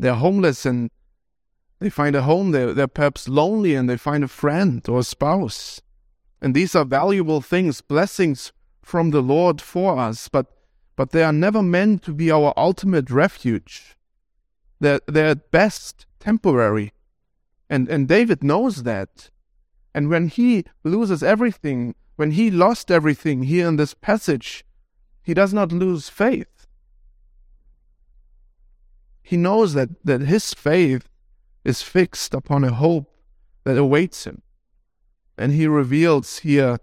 they're 0.00 0.14
homeless 0.14 0.64
and 0.64 0.90
they 1.78 1.90
find 1.90 2.16
a 2.16 2.22
home. 2.22 2.50
They're, 2.52 2.72
they're 2.72 2.88
perhaps 2.88 3.28
lonely 3.28 3.74
and 3.74 3.88
they 3.88 3.96
find 3.96 4.24
a 4.24 4.28
friend 4.28 4.86
or 4.88 5.00
a 5.00 5.04
spouse. 5.04 5.80
And 6.40 6.54
these 6.54 6.74
are 6.74 6.86
valuable 6.86 7.42
things, 7.42 7.82
blessings 7.82 8.52
from 8.82 9.10
the 9.10 9.20
Lord 9.20 9.60
for 9.60 9.98
us, 9.98 10.28
but, 10.28 10.46
but 10.96 11.10
they 11.10 11.22
are 11.22 11.32
never 11.32 11.62
meant 11.62 12.02
to 12.04 12.14
be 12.14 12.30
our 12.30 12.54
ultimate 12.56 13.10
refuge. 13.10 13.96
They're, 14.80 15.00
they're 15.06 15.28
at 15.28 15.50
best 15.50 16.06
temporary. 16.18 16.92
And, 17.70 17.88
and 17.88 18.08
David 18.08 18.42
knows 18.42 18.82
that. 18.82 19.30
And 19.94 20.10
when 20.10 20.28
he 20.28 20.64
loses 20.82 21.22
everything, 21.22 21.94
when 22.16 22.32
he 22.32 22.50
lost 22.50 22.90
everything 22.90 23.44
here 23.44 23.68
in 23.68 23.76
this 23.76 23.94
passage, 23.94 24.64
he 25.22 25.32
does 25.32 25.54
not 25.54 25.70
lose 25.70 26.08
faith. 26.08 26.66
He 29.22 29.36
knows 29.36 29.74
that, 29.74 29.90
that 30.04 30.22
his 30.22 30.52
faith 30.52 31.08
is 31.64 31.82
fixed 31.82 32.34
upon 32.34 32.64
a 32.64 32.72
hope 32.72 33.08
that 33.62 33.78
awaits 33.78 34.24
him. 34.24 34.42
And 35.38 35.52
he 35.52 35.68
reveals 35.68 36.38
here 36.38 36.78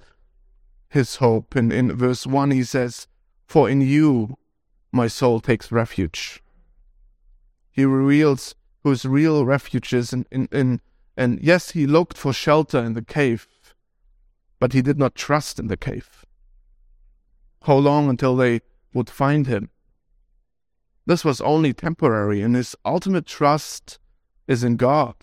his 0.88 1.18
hope. 1.18 1.56
In, 1.56 1.72
in 1.72 1.96
verse 1.96 2.26
1, 2.26 2.52
he 2.52 2.64
says, 2.64 3.08
For 3.46 3.70
in 3.70 3.82
you 3.82 4.38
my 4.92 5.08
soul 5.08 5.42
takes 5.42 5.72
refuge. 5.72 6.42
He 7.70 7.84
reveals 7.84 8.56
whose 8.88 9.06
real 9.06 9.46
refuge 9.46 9.94
is. 9.94 10.14
In, 10.14 10.26
in, 10.32 10.48
in, 10.52 10.82
and 11.16 11.40
yes, 11.42 11.72
he 11.72 11.86
looked 11.86 12.18
for 12.18 12.34
shelter 12.34 12.80
in 12.80 12.94
the 12.94 13.02
cave, 13.02 13.48
but 14.60 14.74
he 14.74 14.82
did 14.82 14.98
not 14.98 15.16
trust 15.16 15.60
in 15.60 15.68
the 15.68 15.78
cave. 15.78 16.26
How 17.64 17.76
long 17.76 18.10
until 18.10 18.36
they 18.36 18.62
would 18.94 19.10
find 19.10 19.48
him? 19.48 19.70
This 21.06 21.24
was 21.24 21.42
only 21.42 21.74
temporary, 21.74 22.42
and 22.42 22.56
his 22.56 22.76
ultimate 22.84 23.26
trust 23.26 24.00
is 24.48 24.64
in 24.64 24.76
God. 24.76 25.16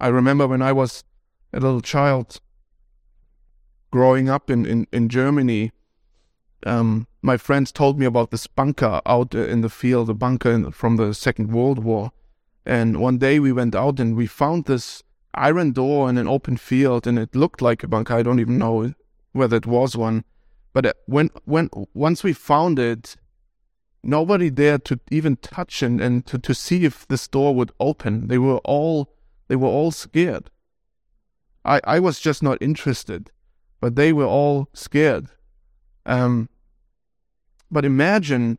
I 0.00 0.08
remember 0.08 0.46
when 0.46 0.62
I 0.62 0.72
was 0.72 1.04
a 1.52 1.60
little 1.60 1.80
child 1.80 2.40
growing 3.90 4.28
up 4.28 4.50
in, 4.50 4.64
in, 4.66 4.86
in 4.92 5.08
Germany, 5.08 5.72
um, 6.66 7.06
my 7.22 7.36
friends 7.36 7.72
told 7.72 7.98
me 7.98 8.06
about 8.06 8.30
this 8.30 8.46
bunker 8.46 9.00
out 9.06 9.34
in 9.34 9.60
the 9.60 9.68
field, 9.68 10.10
a 10.10 10.14
bunker 10.14 10.50
in, 10.50 10.70
from 10.70 10.96
the 10.96 11.14
Second 11.14 11.52
World 11.52 11.78
War. 11.78 12.12
And 12.64 13.00
one 13.00 13.18
day 13.18 13.40
we 13.40 13.52
went 13.52 13.74
out 13.74 13.98
and 13.98 14.16
we 14.16 14.26
found 14.26 14.64
this 14.64 15.02
iron 15.34 15.72
door 15.72 16.08
in 16.08 16.18
an 16.18 16.28
open 16.28 16.56
field, 16.56 17.06
and 17.06 17.18
it 17.18 17.34
looked 17.34 17.62
like 17.62 17.82
a 17.82 17.88
bunker. 17.88 18.14
I 18.14 18.22
don't 18.22 18.40
even 18.40 18.58
know 18.58 18.94
whether 19.32 19.56
it 19.56 19.66
was 19.66 19.96
one. 19.96 20.24
But 20.72 20.86
uh, 20.86 20.92
when 21.06 21.30
when 21.44 21.70
once 21.94 22.22
we 22.22 22.32
found 22.32 22.78
it, 22.78 23.16
nobody 24.02 24.50
dared 24.50 24.84
to 24.86 25.00
even 25.10 25.36
touch 25.36 25.82
and, 25.82 26.00
and 26.00 26.24
to, 26.26 26.38
to 26.38 26.54
see 26.54 26.84
if 26.84 27.06
this 27.08 27.28
door 27.28 27.54
would 27.54 27.72
open. 27.78 28.28
They 28.28 28.38
were 28.38 28.58
all 28.58 29.14
they 29.48 29.56
were 29.56 29.68
all 29.68 29.90
scared. 29.90 30.50
I, 31.64 31.80
I 31.84 32.00
was 32.00 32.18
just 32.18 32.42
not 32.42 32.58
interested, 32.60 33.30
but 33.80 33.96
they 33.96 34.12
were 34.12 34.26
all 34.26 34.68
scared. 34.72 35.28
Um, 36.06 36.48
but 37.72 37.86
imagine 37.86 38.58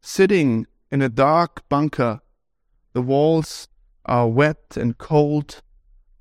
sitting 0.00 0.66
in 0.90 1.02
a 1.02 1.08
dark 1.08 1.68
bunker. 1.68 2.20
The 2.92 3.02
walls 3.02 3.66
are 4.06 4.28
wet 4.28 4.76
and 4.76 4.96
cold. 4.96 5.60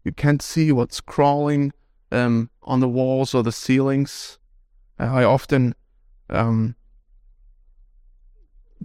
You 0.03 0.11
can't 0.11 0.41
see 0.41 0.71
what's 0.71 0.99
crawling 0.99 1.71
um, 2.11 2.49
on 2.63 2.79
the 2.79 2.89
walls 2.89 3.35
or 3.35 3.43
the 3.43 3.51
ceilings. 3.51 4.39
I 4.97 5.23
often 5.23 5.75
um, 6.29 6.75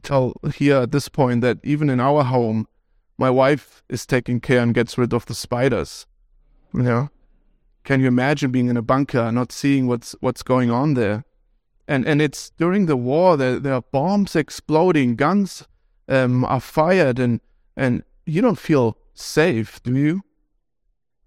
tell 0.02 0.34
here 0.54 0.76
at 0.76 0.92
this 0.92 1.08
point 1.08 1.40
that 1.40 1.58
even 1.64 1.88
in 1.88 2.00
our 2.00 2.24
home, 2.24 2.68
my 3.16 3.30
wife 3.30 3.82
is 3.88 4.04
taking 4.04 4.40
care 4.40 4.60
and 4.60 4.74
gets 4.74 4.98
rid 4.98 5.14
of 5.14 5.24
the 5.24 5.34
spiders. 5.34 6.06
You 6.74 6.82
know, 6.82 7.10
can 7.84 8.00
you 8.00 8.08
imagine 8.08 8.50
being 8.50 8.68
in 8.68 8.76
a 8.76 8.82
bunker 8.82 9.32
not 9.32 9.52
seeing 9.52 9.86
what's 9.86 10.14
what's 10.20 10.42
going 10.42 10.70
on 10.70 10.92
there? 10.94 11.24
And 11.88 12.06
and 12.06 12.22
it's 12.22 12.50
during 12.50 12.86
the 12.86 12.96
war. 12.96 13.36
There 13.36 13.58
there 13.58 13.74
are 13.74 13.82
bombs 13.92 14.36
exploding, 14.36 15.16
guns 15.16 15.66
um, 16.06 16.44
are 16.44 16.60
fired, 16.60 17.18
and 17.18 17.40
and 17.76 18.04
you 18.26 18.42
don't 18.42 18.58
feel 18.58 18.96
safe, 19.14 19.82
do 19.82 19.96
you? 19.96 20.20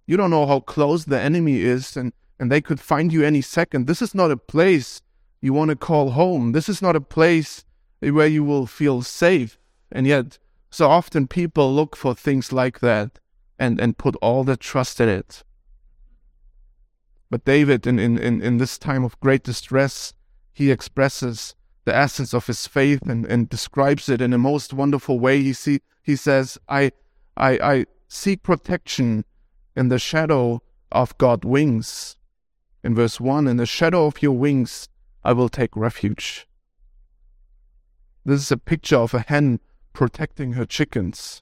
You 0.06 0.18
don't 0.18 0.30
know 0.30 0.46
how 0.46 0.60
close 0.60 1.06
the 1.06 1.20
enemy 1.20 1.62
is, 1.62 1.98
and 1.98 2.14
and 2.40 2.52
they 2.52 2.62
could 2.62 2.80
find 2.80 3.12
you 3.12 3.24
any 3.24 3.42
second. 3.42 3.88
This 3.88 4.02
is 4.02 4.16
not 4.16 4.32
a 4.32 4.38
place 4.38 5.02
you 5.42 5.54
want 5.54 5.70
to 5.70 5.76
call 5.76 6.12
home. 6.12 6.52
This 6.52 6.70
is 6.70 6.82
not 6.82 6.96
a 6.96 7.02
place 7.02 7.66
where 8.00 8.28
you 8.28 8.44
will 8.44 8.68
feel 8.68 9.02
safe. 9.02 9.58
And 9.92 10.08
yet, 10.08 10.38
so 10.70 10.90
often 10.90 11.28
people 11.28 11.74
look 11.74 11.96
for 11.96 12.16
things 12.16 12.52
like 12.52 12.80
that 12.80 13.20
and, 13.60 13.80
and 13.80 13.98
put 13.98 14.16
all 14.18 14.44
their 14.44 14.56
trust 14.56 15.00
in 15.00 15.10
it. 15.10 15.44
But 17.30 17.46
David, 17.46 17.86
in, 17.88 18.00
in, 18.00 18.18
in, 18.18 18.42
in 18.42 18.58
this 18.58 18.78
time 18.78 19.04
of 19.04 19.20
great 19.20 19.44
distress, 19.44 20.14
he 20.62 20.70
expresses 20.70 21.56
the 21.86 21.96
essence 21.96 22.36
of 22.36 22.46
his 22.46 22.68
faith 22.68 23.02
and, 23.10 23.26
and 23.26 23.50
describes 23.50 24.08
it 24.08 24.22
in 24.22 24.32
a 24.32 24.38
most 24.38 24.74
wonderful 24.74 25.20
way. 25.20 25.42
He 25.42 25.54
see 25.54 25.80
he 26.04 26.16
says, 26.16 26.60
I 26.70 26.92
I 27.36 27.52
I 27.74 27.86
seek 28.08 28.44
protection 28.44 29.26
in 29.76 29.90
the 29.90 29.98
shadow 29.98 30.62
of 30.92 31.18
God's 31.18 31.48
wings. 31.48 32.16
In 32.84 32.94
verse 32.94 33.20
one, 33.20 33.48
in 33.48 33.58
the 33.58 33.66
shadow 33.66 34.06
of 34.06 34.22
your 34.22 34.38
wings 34.38 34.88
I 35.24 35.34
will 35.34 35.50
take 35.50 35.76
refuge. 35.76 36.48
This 38.24 38.42
is 38.42 38.52
a 38.52 38.58
picture 38.58 38.98
of 38.98 39.16
a 39.16 39.22
hen 39.22 39.62
protecting 39.94 40.54
her 40.54 40.66
chickens. 40.66 41.42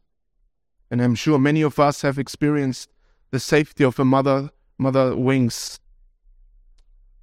And 0.89 1.01
I'm 1.01 1.15
sure 1.15 1.37
many 1.37 1.61
of 1.61 1.77
us 1.77 2.03
have 2.03 2.17
experienced 2.17 2.89
the 3.31 3.39
safety 3.39 3.83
of 3.83 3.99
a 3.99 4.05
mother 4.05 4.51
mother 4.77 5.13
wings. 5.13 5.81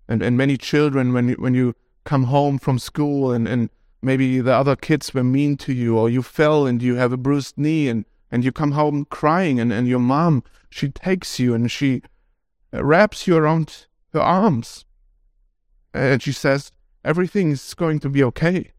And 0.07 0.23
and 0.23 0.37
many 0.37 0.59
children 0.59 1.15
when 1.15 1.31
when 1.45 1.55
you 1.55 1.75
come 2.06 2.25
home 2.25 2.58
from 2.58 2.78
school 2.78 3.32
and, 3.32 3.46
and 3.46 3.68
maybe 4.00 4.40
the 4.40 4.54
other 4.54 4.76
kids 4.76 5.12
were 5.12 5.25
mean 5.25 5.56
to 5.58 5.72
you 5.75 5.98
or 5.98 6.08
you 6.08 6.22
fell 6.22 6.66
and 6.66 6.80
you 6.80 6.94
have 6.94 7.12
a 7.12 7.18
bruised 7.18 7.58
knee 7.58 7.88
and, 7.88 8.06
and 8.30 8.44
you 8.44 8.52
come 8.52 8.72
home 8.72 9.04
crying 9.04 9.60
and, 9.60 9.72
and 9.72 9.86
your 9.86 9.98
mom 9.98 10.42
she 10.70 10.88
takes 10.88 11.38
you 11.38 11.54
and 11.54 11.70
she 11.70 12.02
wraps 12.72 13.26
you 13.26 13.36
around 13.36 13.86
her 14.12 14.20
arms. 14.20 14.84
And 15.94 16.22
she 16.22 16.32
says 16.32 16.70
everything 17.04 17.50
is 17.50 17.75
going 17.75 18.00
to 18.00 18.08
be 18.08 18.22
okay. 18.25 18.72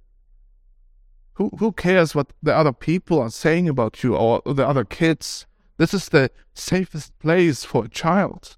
Who 1.33 1.49
who 1.59 1.71
cares 1.71 2.15
what 2.15 2.33
the 2.41 2.55
other 2.55 2.73
people 2.73 3.19
are 3.19 3.29
saying 3.29 3.69
about 3.69 4.03
you 4.03 4.15
or 4.15 4.41
the 4.45 4.67
other 4.67 4.85
kids? 4.85 5.45
This 5.77 5.93
is 5.93 6.09
the 6.09 6.31
safest 6.53 7.17
place 7.19 7.63
for 7.63 7.85
a 7.85 7.89
child. 7.89 8.57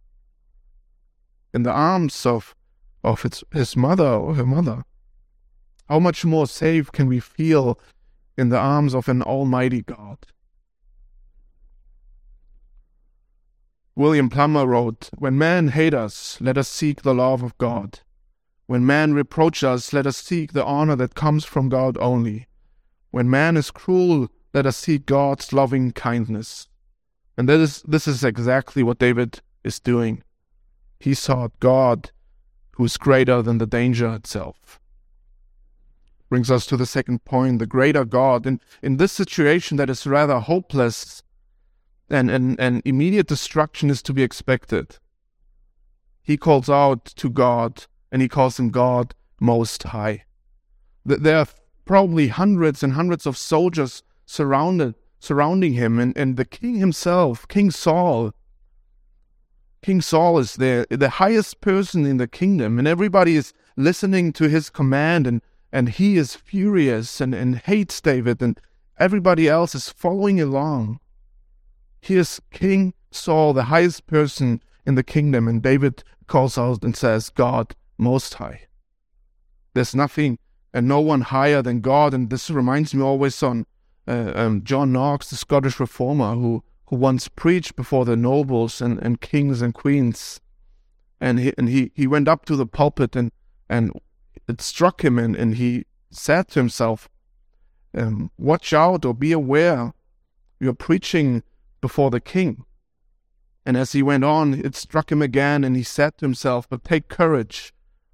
In 1.54 1.64
the 1.64 1.72
arms 1.72 2.26
of 2.26 2.56
of 3.04 3.26
its, 3.26 3.44
his 3.52 3.76
mother 3.76 4.08
or 4.08 4.36
her 4.36 4.46
mother. 4.46 4.84
How 5.88 6.00
much 6.00 6.26
more 6.26 6.48
safe 6.48 6.92
can 6.92 7.08
we 7.08 7.20
feel 7.20 7.80
in 8.38 8.50
the 8.50 8.60
arms 8.60 8.94
of 8.94 9.10
an 9.10 9.22
almighty 9.22 9.82
God? 9.82 10.18
William 13.96 14.30
Plumer 14.30 14.66
wrote, 14.66 15.10
When 15.18 15.38
men 15.38 15.70
hate 15.70 15.94
us, 15.94 16.38
let 16.40 16.58
us 16.58 16.70
seek 16.70 17.02
the 17.02 17.14
love 17.14 17.44
of 17.44 17.58
God. 17.58 18.00
When 18.66 18.86
men 18.86 19.14
reproach 19.14 19.64
us, 19.64 19.92
let 19.92 20.06
us 20.06 20.16
seek 20.16 20.54
the 20.54 20.64
honor 20.64 20.96
that 20.96 21.16
comes 21.16 21.44
from 21.44 21.70
God 21.70 21.98
only. 22.00 22.48
When 23.12 23.30
man 23.30 23.58
is 23.58 23.72
cruel, 23.72 24.30
let 24.54 24.66
us 24.66 24.78
seek 24.78 25.06
God's 25.06 25.52
loving 25.52 25.92
kindness. 25.92 26.68
And 27.38 27.50
that 27.50 27.60
is, 27.60 27.82
this 27.82 28.08
is 28.08 28.24
exactly 28.24 28.84
what 28.84 29.00
David 29.00 29.42
is 29.64 29.80
doing. 29.80 30.24
He 31.00 31.14
sought 31.14 31.60
God 31.60 32.12
who 32.80 32.86
is 32.86 32.96
greater 32.96 33.42
than 33.42 33.58
the 33.58 33.68
danger 33.68 34.08
itself. 34.14 34.80
Brings 36.30 36.50
us 36.50 36.66
to 36.68 36.78
the 36.78 36.86
second 36.86 37.26
point, 37.26 37.60
the 37.60 37.68
greater 37.68 38.06
God. 38.06 38.46
And 38.46 38.62
in 38.82 38.96
this 38.96 39.12
situation 39.12 39.76
that 39.76 39.90
is 39.90 40.08
rather 40.08 40.40
hopeless 40.40 41.22
and, 42.10 42.32
and, 42.32 42.58
and 42.58 42.82
immediate 42.86 43.28
destruction 43.28 43.90
is 43.90 44.02
to 44.04 44.14
be 44.14 44.24
expected, 44.24 44.98
he 46.24 46.38
calls 46.38 46.70
out 46.70 47.04
to 47.04 47.30
God 47.30 47.86
and 48.14 48.22
he 48.22 48.30
calls 48.30 48.58
him 48.58 48.70
God 48.70 49.14
Most 49.42 49.84
High. 49.84 50.24
There 51.06 51.36
are 51.36 51.48
probably 51.84 52.30
hundreds 52.30 52.82
and 52.82 52.94
hundreds 52.94 53.26
of 53.26 53.38
soldiers 53.38 54.04
surrounded 54.26 54.96
surrounding 55.20 55.74
him 55.74 56.00
and, 56.00 56.16
and 56.18 56.38
the 56.38 56.46
king 56.46 56.76
himself, 56.76 57.46
King 57.50 57.72
Saul, 57.72 58.32
King 59.82 60.02
Saul 60.02 60.40
is 60.40 60.56
there, 60.56 60.86
the 60.90 61.10
highest 61.10 61.62
person 61.62 62.06
in 62.06 62.18
the 62.18 62.28
kingdom, 62.28 62.80
and 62.80 62.88
everybody 62.88 63.36
is 63.36 63.54
listening 63.78 64.34
to 64.34 64.50
his 64.50 64.70
command, 64.70 65.26
and, 65.26 65.42
and 65.72 65.90
he 65.90 66.18
is 66.18 66.36
furious 66.36 67.22
and, 67.22 67.34
and 67.34 67.58
hates 67.58 68.02
David, 68.02 68.42
and 68.42 68.60
everybody 68.98 69.48
else 69.48 69.74
is 69.74 69.90
following 69.90 70.42
along. 70.42 71.00
Here's 72.02 72.42
King 72.52 72.94
Saul, 73.12 73.54
the 73.54 73.64
highest 73.64 74.06
person 74.06 74.62
in 74.86 74.96
the 74.96 75.04
kingdom, 75.04 75.48
and 75.48 75.62
David 75.62 76.04
calls 76.28 76.58
out 76.58 76.84
and 76.84 76.96
says, 76.96 77.30
God 77.30 77.76
Most 77.98 78.36
High. 78.36 78.68
There's 79.74 79.96
nothing 79.96 80.40
and 80.74 80.88
no 80.88 81.00
one 81.00 81.22
higher 81.22 81.62
than 81.62 81.82
God, 81.82 82.14
and 82.14 82.30
this 82.30 82.50
reminds 82.50 82.94
me 82.94 83.02
always 83.02 83.42
on 83.42 83.66
uh, 84.08 84.34
um, 84.36 84.64
John 84.64 84.92
Knox, 84.92 85.30
the 85.30 85.36
Scottish 85.36 85.80
reformer, 85.80 86.36
who 86.36 86.64
who 86.90 86.96
once 86.96 87.28
preached 87.28 87.76
before 87.76 88.04
the 88.04 88.16
nobles 88.16 88.82
and, 88.82 88.98
and 89.00 89.22
kings 89.22 89.62
and 89.62 89.74
queens. 89.74 90.42
And 91.22 91.40
he, 91.40 91.54
and 91.58 91.70
he, 91.70 91.92
he 91.94 92.08
went 92.08 92.28
up 92.28 92.46
to 92.46 92.56
the 92.56 92.66
pulpit 92.66 93.16
and, 93.16 93.32
and 93.70 93.92
it 94.48 94.60
struck 94.60 95.04
him 95.04 95.20
and, 95.20 95.36
and 95.36 95.56
he 95.56 95.86
said 96.10 96.48
to 96.50 96.60
himself, 96.60 97.08
um, 97.94 98.32
Watch 98.40 98.74
out 98.74 99.06
or 99.06 99.14
be 99.14 99.32
aware, 99.32 99.94
you're 100.60 100.74
preaching 100.74 101.44
before 101.80 102.10
the 102.10 102.20
king. 102.20 102.66
And 103.66 103.78
as 103.78 103.92
he 103.92 104.02
went 104.02 104.24
on, 104.24 104.56
it 104.56 104.76
struck 104.76 105.12
him 105.12 105.22
again 105.22 105.64
and 105.64 105.76
he 105.76 105.84
said 105.84 106.18
to 106.18 106.26
himself, 106.26 106.68
But 106.68 106.84
take 106.84 107.08
courage, 107.08 107.72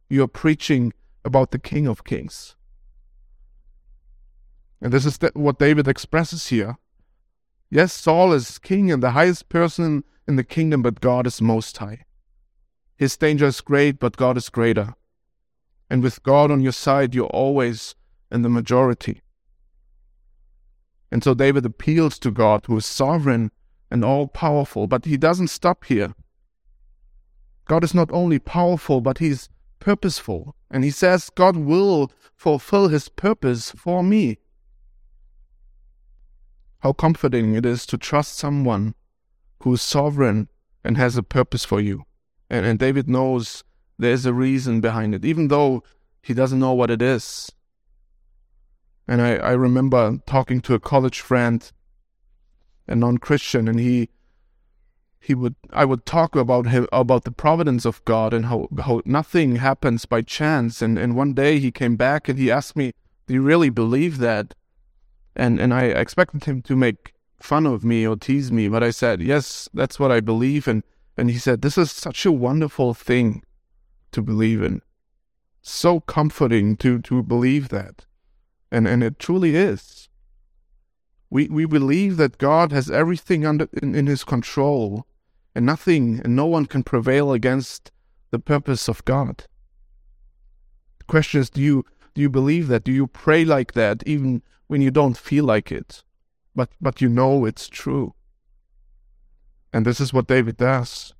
you're 0.09 0.27
preaching 0.27 0.91
about 1.23 1.51
the 1.51 1.59
King 1.59 1.87
of 1.87 2.03
Kings. 2.03 2.55
And 4.81 4.91
this 4.91 5.05
is 5.05 5.17
what 5.33 5.59
David 5.59 5.87
expresses 5.87 6.47
here. 6.47 6.77
Yes, 7.75 7.91
Saul 7.91 8.31
is 8.31 8.57
king 8.57 8.89
and 8.89 9.03
the 9.03 9.11
highest 9.11 9.49
person 9.49 10.05
in 10.29 10.37
the 10.37 10.45
kingdom, 10.45 10.81
but 10.81 11.01
God 11.01 11.27
is 11.27 11.41
most 11.41 11.75
high. 11.75 12.05
His 12.95 13.17
danger 13.17 13.47
is 13.47 13.59
great, 13.59 13.99
but 13.99 14.15
God 14.15 14.37
is 14.37 14.47
greater. 14.47 14.93
And 15.89 16.01
with 16.01 16.23
God 16.23 16.51
on 16.51 16.61
your 16.61 16.71
side, 16.71 17.13
you're 17.13 17.25
always 17.25 17.93
in 18.31 18.43
the 18.43 18.47
majority. 18.47 19.23
And 21.11 21.21
so 21.21 21.33
David 21.33 21.65
appeals 21.65 22.17
to 22.19 22.31
God, 22.31 22.63
who 22.65 22.77
is 22.77 22.85
sovereign 22.85 23.51
and 23.91 24.05
all 24.05 24.29
powerful, 24.29 24.87
but 24.87 25.03
he 25.03 25.17
doesn't 25.17 25.49
stop 25.49 25.83
here. 25.83 26.15
God 27.65 27.83
is 27.83 27.93
not 27.93 28.09
only 28.13 28.39
powerful, 28.39 29.01
but 29.01 29.17
he's 29.17 29.49
purposeful. 29.79 30.55
And 30.71 30.85
he 30.85 30.91
says, 30.91 31.29
God 31.29 31.57
will 31.57 32.09
fulfill 32.37 32.87
his 32.87 33.09
purpose 33.09 33.71
for 33.71 34.01
me. 34.01 34.37
How 36.85 36.93
comforting 36.93 37.55
it 37.55 37.65
is 37.65 37.87
to 37.87 37.97
trust 37.97 38.37
someone 38.37 38.93
who 39.63 39.73
is 39.73 39.81
sovereign 39.81 40.49
and 40.83 40.97
has 40.97 41.17
a 41.17 41.23
purpose 41.23 41.65
for 41.65 41.81
you. 41.81 42.03
And, 42.47 42.63
and 42.63 42.77
David 42.77 43.09
knows 43.09 43.63
there's 43.97 44.27
a 44.27 44.33
reason 44.35 44.81
behind 44.81 45.15
it, 45.15 45.25
even 45.25 45.47
though 45.47 45.83
he 46.21 46.35
doesn't 46.35 46.59
know 46.59 46.73
what 46.73 46.91
it 46.91 47.01
is. 47.01 47.51
And 49.07 49.19
I, 49.19 49.37
I 49.37 49.53
remember 49.53 50.19
talking 50.27 50.61
to 50.61 50.75
a 50.75 50.79
college 50.79 51.21
friend, 51.21 51.71
a 52.87 52.93
non-Christian, 52.95 53.67
and 53.67 53.79
he 53.79 54.11
he 55.19 55.33
would 55.33 55.55
I 55.73 55.85
would 55.85 56.05
talk 56.05 56.35
about 56.35 56.67
him 56.67 56.87
about 56.93 57.23
the 57.23 57.31
providence 57.31 57.85
of 57.85 58.05
God 58.05 58.31
and 58.31 58.45
how, 58.45 58.67
how 58.79 59.01
nothing 59.05 59.55
happens 59.55 60.05
by 60.05 60.21
chance. 60.21 60.83
And, 60.83 60.99
and 60.99 61.15
one 61.15 61.33
day 61.33 61.57
he 61.57 61.71
came 61.71 61.95
back 61.95 62.29
and 62.29 62.37
he 62.37 62.51
asked 62.51 62.75
me, 62.75 62.91
Do 63.25 63.33
you 63.33 63.41
really 63.41 63.71
believe 63.71 64.19
that? 64.19 64.53
And 65.35 65.59
and 65.59 65.73
I 65.73 65.85
expected 65.85 66.45
him 66.45 66.61
to 66.63 66.75
make 66.75 67.13
fun 67.39 67.65
of 67.65 67.83
me 67.83 68.07
or 68.07 68.15
tease 68.15 68.51
me, 68.51 68.67
but 68.67 68.83
I 68.83 68.91
said, 68.91 69.21
"Yes, 69.21 69.69
that's 69.73 69.99
what 69.99 70.11
I 70.11 70.19
believe." 70.19 70.67
And 70.67 70.83
and 71.17 71.29
he 71.29 71.37
said, 71.37 71.61
"This 71.61 71.77
is 71.77 71.91
such 71.91 72.25
a 72.25 72.31
wonderful 72.31 72.93
thing 72.93 73.43
to 74.11 74.21
believe 74.21 74.61
in, 74.61 74.81
so 75.61 75.99
comforting 75.99 76.77
to 76.77 76.99
to 76.99 77.23
believe 77.23 77.69
that," 77.69 78.05
and 78.71 78.87
and 78.87 79.03
it 79.03 79.19
truly 79.19 79.55
is. 79.55 80.09
We 81.29 81.47
we 81.47 81.65
believe 81.65 82.17
that 82.17 82.37
God 82.37 82.71
has 82.71 82.89
everything 82.89 83.45
under 83.45 83.67
in, 83.81 83.95
in 83.95 84.07
His 84.07 84.23
control, 84.23 85.05
and 85.53 85.65
nothing 85.65 86.21
and 86.23 86.35
no 86.35 86.45
one 86.45 86.65
can 86.65 86.83
prevail 86.83 87.33
against 87.33 87.91
the 88.31 88.39
purpose 88.39 88.87
of 88.87 89.03
God. 89.05 89.45
The 90.99 91.05
question 91.05 91.41
is, 91.41 91.49
do 91.49 91.61
you 91.61 91.85
do 92.15 92.21
you 92.21 92.29
believe 92.29 92.69
that? 92.69 92.85
Do 92.85 92.93
you 92.93 93.07
pray 93.07 93.43
like 93.43 93.73
that, 93.73 94.01
even 94.07 94.41
when 94.67 94.81
you 94.81 94.89
don't 94.89 95.17
feel 95.17 95.43
like 95.43 95.71
it, 95.71 96.03
but, 96.55 96.69
but 96.81 97.01
you 97.01 97.09
know 97.09 97.45
it's 97.45 97.67
true. 97.67 98.15
And 99.73 99.85
this 99.85 99.99
is 99.99 100.13
what 100.13 100.27
David 100.27 100.55
does. 100.55 101.13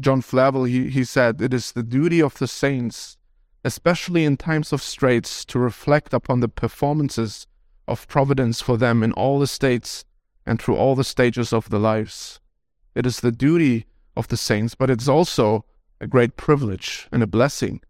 John 0.00 0.22
Flavel, 0.22 0.64
he, 0.64 0.88
he 0.88 1.04
said, 1.04 1.42
It 1.42 1.52
is 1.52 1.72
the 1.72 1.82
duty 1.82 2.22
of 2.22 2.38
the 2.38 2.48
saints, 2.48 3.18
especially 3.62 4.24
in 4.24 4.38
times 4.38 4.72
of 4.72 4.80
straits, 4.80 5.44
to 5.44 5.58
reflect 5.58 6.14
upon 6.14 6.40
the 6.40 6.48
performances 6.48 7.46
of 7.86 8.08
providence 8.08 8.62
for 8.62 8.78
them 8.78 9.02
in 9.02 9.12
all 9.12 9.38
the 9.38 9.46
states 9.46 10.06
and 10.46 10.60
through 10.60 10.76
all 10.76 10.94
the 10.94 11.04
stages 11.04 11.52
of 11.52 11.68
their 11.68 11.78
lives. 11.78 12.40
It 12.94 13.04
is 13.04 13.20
the 13.20 13.30
duty 13.30 13.84
of 14.16 14.28
the 14.28 14.38
saints, 14.38 14.74
but 14.74 14.88
it's 14.88 15.08
also 15.08 15.66
a 16.00 16.06
great 16.06 16.38
privilege 16.38 17.06
and 17.12 17.22
a 17.22 17.26
blessing 17.26 17.82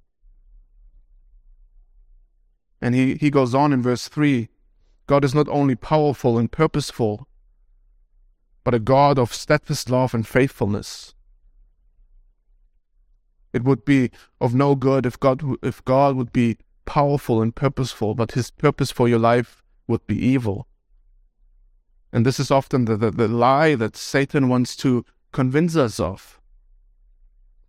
and 2.82 2.96
he, 2.96 3.14
he 3.14 3.30
goes 3.30 3.54
on 3.54 3.72
in 3.72 3.80
verse 3.80 4.08
3 4.08 4.48
God 5.06 5.24
is 5.24 5.34
not 5.34 5.48
only 5.48 5.74
powerful 5.74 6.38
and 6.38 6.50
purposeful, 6.50 7.26
but 8.64 8.74
a 8.74 8.78
God 8.78 9.18
of 9.18 9.34
steadfast 9.34 9.90
love 9.90 10.14
and 10.14 10.26
faithfulness. 10.26 11.14
It 13.52 13.64
would 13.64 13.84
be 13.84 14.10
of 14.40 14.54
no 14.54 14.74
good 14.74 15.04
if 15.06 15.18
God 15.18 15.42
if 15.62 15.84
God 15.84 16.16
would 16.16 16.32
be 16.32 16.58
powerful 16.84 17.42
and 17.42 17.54
purposeful, 17.54 18.14
but 18.14 18.32
his 18.32 18.50
purpose 18.50 18.90
for 18.90 19.08
your 19.08 19.18
life 19.18 19.62
would 19.86 20.06
be 20.06 20.16
evil. 20.16 20.66
And 22.12 22.26
this 22.26 22.40
is 22.40 22.50
often 22.50 22.84
the, 22.84 22.96
the, 22.96 23.10
the 23.10 23.28
lie 23.28 23.74
that 23.74 23.96
Satan 23.96 24.48
wants 24.48 24.76
to 24.76 25.04
convince 25.32 25.76
us 25.76 25.98
of. 25.98 26.40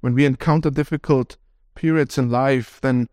When 0.01 0.13
we 0.13 0.25
encounter 0.25 0.69
difficult 0.69 1.37
periods 1.75 2.17
in 2.17 2.29
life, 2.29 2.79
then 2.81 3.07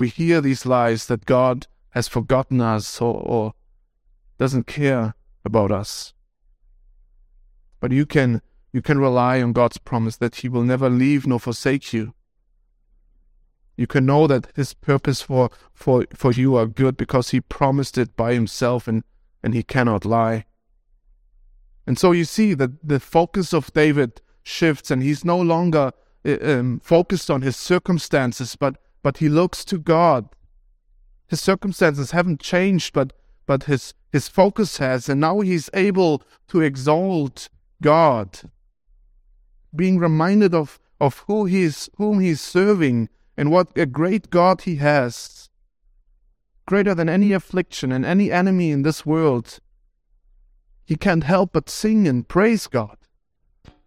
we 0.00 0.08
hear 0.08 0.40
these 0.40 0.66
lies 0.66 1.06
that 1.06 1.26
God 1.26 1.66
has 1.90 2.08
forgotten 2.08 2.60
us 2.60 3.00
or, 3.00 3.14
or 3.14 3.54
doesn't 4.38 4.66
care 4.66 5.14
about 5.44 5.70
us. 5.70 6.12
But 7.80 7.92
you 7.92 8.06
can 8.06 8.42
you 8.72 8.82
can 8.82 8.98
rely 8.98 9.40
on 9.40 9.52
God's 9.52 9.78
promise 9.78 10.16
that 10.16 10.36
He 10.36 10.48
will 10.48 10.62
never 10.62 10.90
leave 10.90 11.26
nor 11.26 11.40
forsake 11.40 11.92
you. 11.92 12.14
You 13.76 13.86
can 13.86 14.04
know 14.04 14.26
that 14.26 14.48
His 14.54 14.74
purpose 14.74 15.22
for, 15.22 15.50
for, 15.72 16.06
for 16.14 16.32
you 16.32 16.56
are 16.56 16.66
good 16.66 16.96
because 16.96 17.30
He 17.30 17.40
promised 17.40 17.96
it 17.96 18.16
by 18.16 18.34
Himself 18.34 18.86
and, 18.86 19.02
and 19.42 19.54
He 19.54 19.62
cannot 19.62 20.04
lie. 20.04 20.44
And 21.86 21.98
so 21.98 22.12
you 22.12 22.24
see 22.24 22.52
that 22.54 22.86
the 22.86 23.00
focus 23.00 23.54
of 23.54 23.72
David 23.72 24.20
shifts 24.42 24.90
and 24.90 25.02
he's 25.02 25.24
no 25.24 25.40
longer 25.40 25.92
uh, 26.24 26.36
um, 26.40 26.80
focused 26.80 27.30
on 27.30 27.42
his 27.42 27.56
circumstances, 27.56 28.56
but, 28.56 28.76
but 29.06 29.18
he 29.18 29.28
looks 29.28 29.64
to 29.64 29.78
God. 29.78 30.30
His 31.28 31.40
circumstances 31.40 32.10
haven't 32.10 32.40
changed, 32.40 32.92
but, 32.92 33.12
but 33.46 33.62
his, 33.62 33.94
his 34.10 34.26
focus 34.26 34.78
has, 34.78 35.08
and 35.08 35.20
now 35.20 35.42
he's 35.42 35.70
able 35.74 36.24
to 36.48 36.60
exalt 36.60 37.48
God, 37.80 38.50
being 39.72 40.00
reminded 40.00 40.54
of, 40.54 40.80
of 41.00 41.22
who 41.28 41.44
he's, 41.44 41.88
whom 41.98 42.18
he's 42.18 42.40
serving 42.40 43.08
and 43.36 43.52
what 43.52 43.68
a 43.78 43.86
great 43.86 44.28
God 44.28 44.62
he 44.62 44.74
has, 44.82 45.50
greater 46.66 46.92
than 46.92 47.08
any 47.08 47.32
affliction 47.32 47.92
and 47.92 48.04
any 48.04 48.32
enemy 48.32 48.72
in 48.72 48.82
this 48.82 49.06
world. 49.06 49.60
He 50.84 50.96
can't 50.96 51.22
help 51.22 51.52
but 51.52 51.70
sing 51.70 52.08
and 52.08 52.26
praise 52.26 52.66
God. 52.66 52.98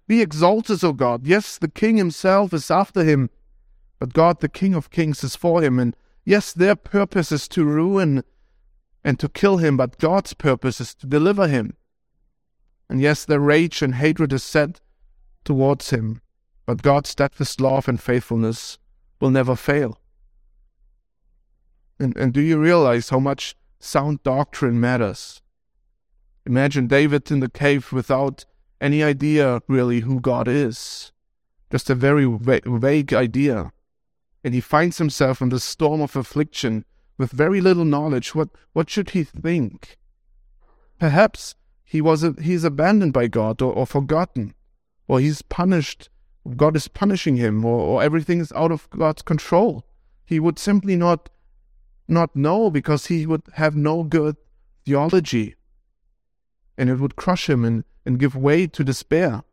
Be 0.07 0.21
exalted, 0.21 0.81
O 0.81 0.93
God. 0.93 1.27
Yes, 1.27 1.57
the 1.57 1.67
King 1.67 1.97
himself 1.97 2.53
is 2.53 2.71
after 2.71 3.03
him, 3.03 3.29
but 3.99 4.13
God, 4.13 4.39
the 4.39 4.49
King 4.49 4.73
of 4.73 4.89
kings, 4.89 5.23
is 5.23 5.35
for 5.35 5.61
him. 5.61 5.77
And 5.77 5.95
yes, 6.25 6.53
their 6.53 6.75
purpose 6.75 7.31
is 7.31 7.47
to 7.49 7.65
ruin 7.65 8.23
and 9.03 9.19
to 9.19 9.29
kill 9.29 9.57
him, 9.57 9.77
but 9.77 9.99
God's 9.99 10.33
purpose 10.33 10.81
is 10.81 10.95
to 10.95 11.07
deliver 11.07 11.47
him. 11.47 11.75
And 12.89 13.01
yes, 13.01 13.25
their 13.25 13.39
rage 13.39 13.81
and 13.81 13.95
hatred 13.95 14.33
is 14.33 14.43
set 14.43 14.81
towards 15.43 15.91
him, 15.91 16.21
but 16.65 16.81
God's 16.81 17.09
steadfast 17.09 17.61
love 17.61 17.87
and 17.87 18.01
faithfulness 18.01 18.77
will 19.19 19.29
never 19.29 19.55
fail. 19.55 19.99
And, 21.99 22.15
and 22.17 22.33
do 22.33 22.41
you 22.41 22.57
realize 22.57 23.09
how 23.09 23.19
much 23.19 23.55
sound 23.79 24.23
doctrine 24.23 24.79
matters? 24.79 25.41
Imagine 26.45 26.87
David 26.87 27.29
in 27.29 27.41
the 27.41 27.49
cave 27.49 27.91
without 27.91 28.45
any 28.81 29.03
idea 29.03 29.61
really 29.67 29.99
who 29.99 30.19
God 30.21 30.47
is, 30.47 31.11
just 31.69 31.89
a 31.89 31.95
very 31.95 32.25
va- 32.25 32.61
vague 32.65 33.13
idea. 33.13 33.71
And 34.43 34.53
he 34.53 34.61
finds 34.61 34.97
himself 34.97 35.41
in 35.41 35.49
the 35.49 35.59
storm 35.59 36.01
of 36.01 36.15
affliction 36.15 36.85
with 37.17 37.31
very 37.31 37.59
little 37.61 37.85
knowledge. 37.85 38.33
What, 38.33 38.49
what 38.73 38.89
should 38.89 39.11
he 39.11 39.23
think? 39.23 39.97
Perhaps 40.99 41.55
he 41.83 42.01
was 42.01 42.23
a, 42.23 42.35
he's 42.41 42.63
abandoned 42.63 43.13
by 43.13 43.27
God 43.27 43.61
or, 43.61 43.73
or 43.73 43.85
forgotten, 43.85 44.53
or 45.07 45.19
he's 45.19 45.41
punished. 45.41 46.09
God 46.55 46.75
is 46.75 46.87
punishing 46.87 47.35
him, 47.35 47.65
or, 47.65 47.79
or 47.79 48.03
everything 48.03 48.39
is 48.39 48.53
out 48.53 48.71
of 48.71 48.89
God's 48.91 49.21
control. 49.21 49.85
He 50.25 50.39
would 50.39 50.57
simply 50.57 50.95
not 50.95 51.29
not 52.07 52.35
know 52.35 52.71
because 52.71 53.05
he 53.05 53.25
would 53.25 53.43
have 53.53 53.75
no 53.75 54.03
good 54.03 54.35
theology 54.83 55.55
and 56.79 56.89
it 56.89 56.95
would 56.95 57.17
crush 57.17 57.49
him 57.49 57.65
and, 57.65 57.83
and 58.05 58.17
give 58.17 58.35
way 58.35 58.65
to 58.65 58.83
despair. 58.83 59.43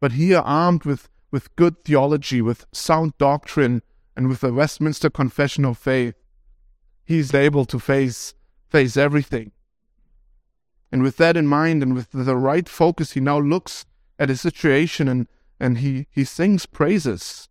But 0.00 0.12
here, 0.12 0.40
armed 0.40 0.84
with, 0.84 1.08
with 1.30 1.54
good 1.56 1.84
theology, 1.84 2.40
with 2.40 2.66
sound 2.72 3.16
doctrine, 3.18 3.82
and 4.16 4.28
with 4.28 4.40
the 4.40 4.52
Westminster 4.52 5.10
Confession 5.10 5.64
of 5.64 5.78
Faith, 5.78 6.14
he 7.04 7.18
is 7.18 7.34
able 7.34 7.64
to 7.66 7.78
face, 7.78 8.34
face 8.68 8.96
everything. 8.96 9.52
And 10.90 11.02
with 11.02 11.16
that 11.18 11.36
in 11.36 11.46
mind, 11.46 11.82
and 11.82 11.94
with 11.94 12.10
the 12.12 12.36
right 12.36 12.68
focus, 12.68 13.12
he 13.12 13.20
now 13.20 13.38
looks 13.38 13.84
at 14.18 14.28
his 14.28 14.40
situation 14.40 15.06
and, 15.08 15.28
and 15.60 15.78
he, 15.78 16.06
he 16.10 16.24
sings 16.24 16.66
praises. 16.66 17.48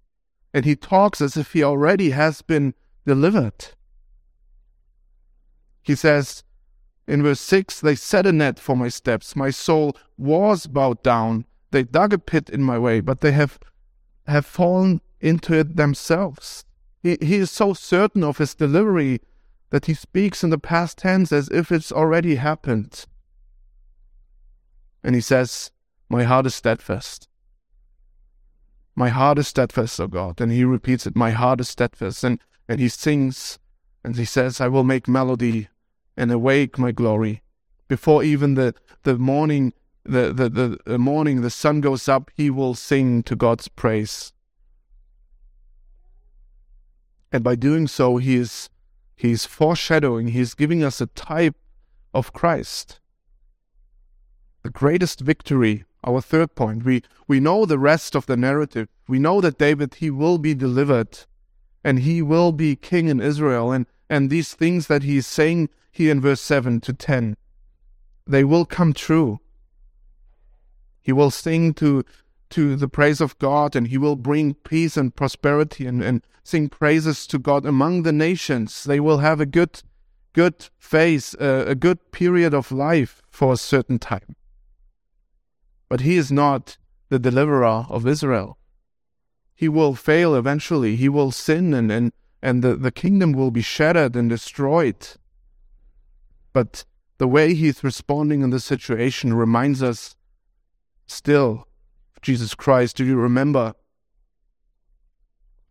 And 0.53 0.65
he 0.65 0.75
talks 0.75 1.21
as 1.21 1.37
if 1.37 1.53
he 1.53 1.63
already 1.63 2.11
has 2.11 2.41
been 2.41 2.73
delivered. 3.05 3.67
He 5.81 5.95
says, 5.95 6.43
in 7.07 7.23
verse 7.23 7.39
6, 7.39 7.79
they 7.79 7.95
set 7.95 8.25
a 8.25 8.33
net 8.33 8.59
for 8.59 8.75
my 8.75 8.89
steps. 8.89 9.35
My 9.35 9.49
soul 9.49 9.95
was 10.17 10.67
bowed 10.67 11.01
down. 11.01 11.45
They 11.77 11.83
dug 11.83 12.11
a 12.11 12.17
pit 12.17 12.49
in 12.49 12.63
my 12.63 12.79
way, 12.79 13.01
but 13.01 13.21
they 13.21 13.33
have, 13.33 13.59
have 14.25 14.47
fallen 14.47 14.99
into 15.21 15.53
it 15.53 15.75
themselves. 15.75 16.65
He, 17.03 17.19
he 17.21 17.35
is 17.35 17.51
so 17.51 17.75
certain 17.75 18.23
of 18.23 18.39
his 18.39 18.55
delivery 18.55 19.21
that 19.69 19.85
he 19.85 19.93
speaks 19.93 20.43
in 20.43 20.49
the 20.49 20.57
past 20.57 20.97
tense 20.97 21.31
as 21.31 21.49
if 21.49 21.71
it's 21.71 21.91
already 21.91 22.37
happened. 22.37 23.05
And 25.03 25.13
he 25.13 25.21
says, 25.21 25.69
My 26.09 26.23
heart 26.23 26.47
is 26.47 26.55
steadfast. 26.55 27.27
My 28.95 29.09
heart 29.09 29.37
is 29.37 29.47
steadfast, 29.47 29.99
O 29.99 30.07
God. 30.07 30.41
And 30.41 30.51
he 30.51 30.63
repeats 30.63 31.05
it, 31.05 31.15
My 31.15 31.29
heart 31.29 31.61
is 31.61 31.69
steadfast. 31.69 32.23
And, 32.23 32.39
and 32.67 32.79
he 32.79 32.89
sings 32.89 33.59
and 34.03 34.15
he 34.15 34.25
says, 34.25 34.59
I 34.59 34.67
will 34.67 34.83
make 34.83 35.07
melody 35.07 35.67
and 36.17 36.31
awake 36.31 36.79
my 36.79 36.91
glory. 36.91 37.43
Before 37.87 38.23
even 38.23 38.55
the, 38.55 38.73
the 39.03 39.19
morning 39.19 39.73
the, 40.07 40.33
the, 40.33 40.79
the, 40.85 40.97
morning 40.97 41.41
the 41.41 41.49
sun 41.49 41.81
goes 41.81 42.07
up, 42.07 42.31
he 42.35 42.49
will 42.49 42.75
sing 42.75 43.23
to 43.23 43.35
God's 43.35 43.67
praise. 43.67 44.33
And 47.31 47.43
by 47.43 47.55
doing 47.55 47.87
so, 47.87 48.17
he 48.17 48.35
is 48.35 48.69
he 49.15 49.31
is 49.31 49.45
foreshadowing, 49.45 50.29
he 50.29 50.39
is 50.39 50.53
giving 50.53 50.83
us 50.83 51.01
a 51.01 51.07
type 51.07 51.55
of 52.13 52.33
Christ. 52.33 52.99
The 54.63 54.69
greatest 54.69 55.21
victory, 55.21 55.85
our 56.03 56.21
third 56.21 56.55
point. 56.55 56.85
We 56.85 57.03
we 57.27 57.39
know 57.39 57.65
the 57.65 57.79
rest 57.79 58.15
of 58.15 58.25
the 58.27 58.37
narrative. 58.37 58.87
We 59.07 59.19
know 59.19 59.41
that 59.41 59.57
David 59.57 59.95
he 59.95 60.09
will 60.09 60.37
be 60.37 60.53
delivered 60.53 61.19
and 61.83 61.99
he 61.99 62.21
will 62.21 62.51
be 62.51 62.75
king 62.75 63.07
in 63.07 63.19
Israel 63.19 63.71
and 63.71 63.85
and 64.09 64.29
these 64.29 64.53
things 64.53 64.87
that 64.87 65.03
he 65.03 65.17
is 65.17 65.27
saying 65.27 65.69
here 65.91 66.11
in 66.11 66.21
verse 66.21 66.41
7 66.41 66.79
to 66.81 66.93
10, 66.93 67.35
they 68.25 68.43
will 68.43 68.65
come 68.65 68.93
true. 68.93 69.39
He 71.07 71.13
will 71.13 71.31
sing 71.31 71.73
to, 71.75 72.03
to 72.49 72.75
the 72.75 72.89
praise 72.89 73.21
of 73.21 73.39
God 73.39 73.77
and 73.77 73.87
he 73.87 73.97
will 73.97 74.17
bring 74.17 74.55
peace 74.55 74.97
and 74.97 75.15
prosperity 75.15 75.87
and, 75.87 76.03
and 76.03 76.21
sing 76.43 76.67
praises 76.67 77.25
to 77.27 77.39
God 77.39 77.65
among 77.65 78.03
the 78.03 78.11
nations. 78.11 78.83
They 78.83 78.99
will 78.99 79.19
have 79.19 79.39
a 79.39 79.45
good, 79.45 79.83
good 80.33 80.67
phase, 80.77 81.33
uh, 81.35 81.63
a 81.65 81.75
good 81.75 82.11
period 82.11 82.53
of 82.53 82.73
life 82.73 83.21
for 83.29 83.53
a 83.53 83.63
certain 83.71 83.99
time. 83.99 84.35
But 85.87 86.01
he 86.01 86.17
is 86.17 86.29
not 86.29 86.77
the 87.07 87.19
deliverer 87.19 87.85
of 87.87 88.05
Israel. 88.05 88.57
He 89.55 89.69
will 89.69 89.95
fail 89.95 90.35
eventually. 90.35 90.97
He 90.97 91.07
will 91.07 91.31
sin 91.31 91.73
and, 91.73 91.89
and, 91.89 92.11
and 92.41 92.61
the, 92.61 92.75
the 92.75 92.91
kingdom 92.91 93.31
will 93.31 93.51
be 93.51 93.61
shattered 93.61 94.17
and 94.17 94.29
destroyed. 94.29 95.07
But 96.51 96.83
the 97.17 97.29
way 97.29 97.53
he's 97.53 97.81
responding 97.81 98.41
in 98.41 98.49
this 98.49 98.65
situation 98.65 99.33
reminds 99.33 99.81
us 99.81 100.16
still 101.07 101.67
Jesus 102.21 102.53
Christ. 102.53 102.97
Do 102.97 103.05
you 103.05 103.15
remember 103.15 103.73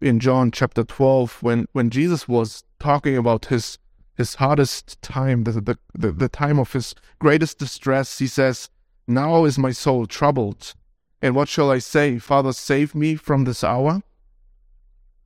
in 0.00 0.20
John 0.20 0.50
chapter 0.50 0.84
12 0.84 1.42
when, 1.42 1.66
when 1.72 1.90
Jesus 1.90 2.26
was 2.26 2.64
talking 2.78 3.16
about 3.16 3.46
his 3.46 3.78
his 4.16 4.36
hardest 4.36 5.00
time, 5.02 5.44
the, 5.44 5.52
the, 5.52 5.78
the, 5.94 6.10
the 6.10 6.28
time 6.30 6.58
of 6.58 6.72
his 6.72 6.94
greatest 7.18 7.58
distress, 7.58 8.18
he 8.18 8.26
says, 8.26 8.70
Now 9.06 9.44
is 9.44 9.58
my 9.58 9.72
soul 9.72 10.06
troubled. 10.06 10.72
And 11.20 11.34
what 11.34 11.50
shall 11.50 11.70
I 11.70 11.80
say? 11.80 12.18
Father, 12.18 12.54
save 12.54 12.94
me 12.94 13.16
from 13.16 13.44
this 13.44 13.62
hour? 13.62 14.02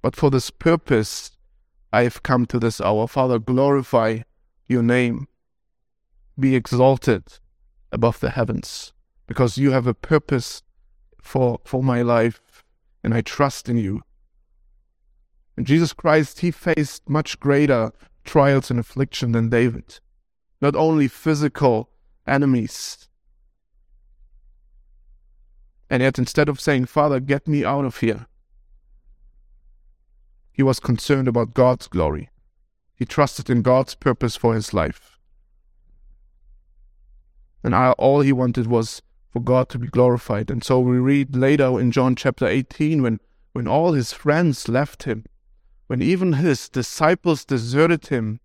But 0.02 0.16
for 0.16 0.28
this 0.28 0.50
purpose 0.50 1.30
I 1.92 2.02
have 2.02 2.24
come 2.24 2.46
to 2.46 2.58
this 2.58 2.80
hour. 2.80 3.06
Father, 3.06 3.38
glorify 3.38 4.20
your 4.66 4.82
name 4.82 5.28
be 6.38 6.56
exalted 6.56 7.24
above 7.92 8.18
the 8.20 8.30
heavens 8.30 8.92
because 9.30 9.56
you 9.56 9.70
have 9.70 9.86
a 9.86 9.94
purpose 9.94 10.60
for, 11.22 11.60
for 11.64 11.84
my 11.84 12.02
life 12.02 12.64
and 13.04 13.14
I 13.14 13.20
trust 13.20 13.68
in 13.68 13.76
you. 13.76 14.02
And 15.56 15.64
Jesus 15.64 15.92
Christ, 15.92 16.40
he 16.40 16.50
faced 16.50 17.08
much 17.08 17.38
greater 17.38 17.92
trials 18.24 18.72
and 18.72 18.80
affliction 18.80 19.30
than 19.30 19.48
David. 19.48 20.00
Not 20.60 20.74
only 20.74 21.06
physical 21.06 21.90
enemies. 22.26 23.08
And 25.88 26.02
yet, 26.02 26.18
instead 26.18 26.48
of 26.48 26.60
saying, 26.60 26.86
Father, 26.86 27.20
get 27.20 27.46
me 27.46 27.64
out 27.64 27.84
of 27.84 27.98
here, 27.98 28.26
he 30.50 30.64
was 30.64 30.80
concerned 30.80 31.28
about 31.28 31.54
God's 31.54 31.86
glory. 31.86 32.30
He 32.96 33.04
trusted 33.04 33.48
in 33.48 33.62
God's 33.62 33.94
purpose 33.94 34.34
for 34.34 34.56
his 34.56 34.74
life. 34.74 35.20
And 37.62 37.76
all 37.76 38.22
he 38.22 38.32
wanted 38.32 38.66
was 38.66 39.02
for 39.30 39.40
God 39.40 39.68
to 39.70 39.78
be 39.78 39.86
glorified. 39.86 40.50
And 40.50 40.62
so 40.62 40.80
we 40.80 40.98
read 40.98 41.36
later 41.36 41.80
in 41.80 41.92
John 41.92 42.16
chapter 42.16 42.46
18 42.46 43.02
when, 43.02 43.20
when 43.52 43.68
all 43.68 43.92
his 43.92 44.12
friends 44.12 44.68
left 44.68 45.04
him, 45.04 45.24
when 45.86 46.02
even 46.02 46.34
his 46.34 46.68
disciples 46.68 47.44
deserted 47.44 48.08
him, 48.08 48.40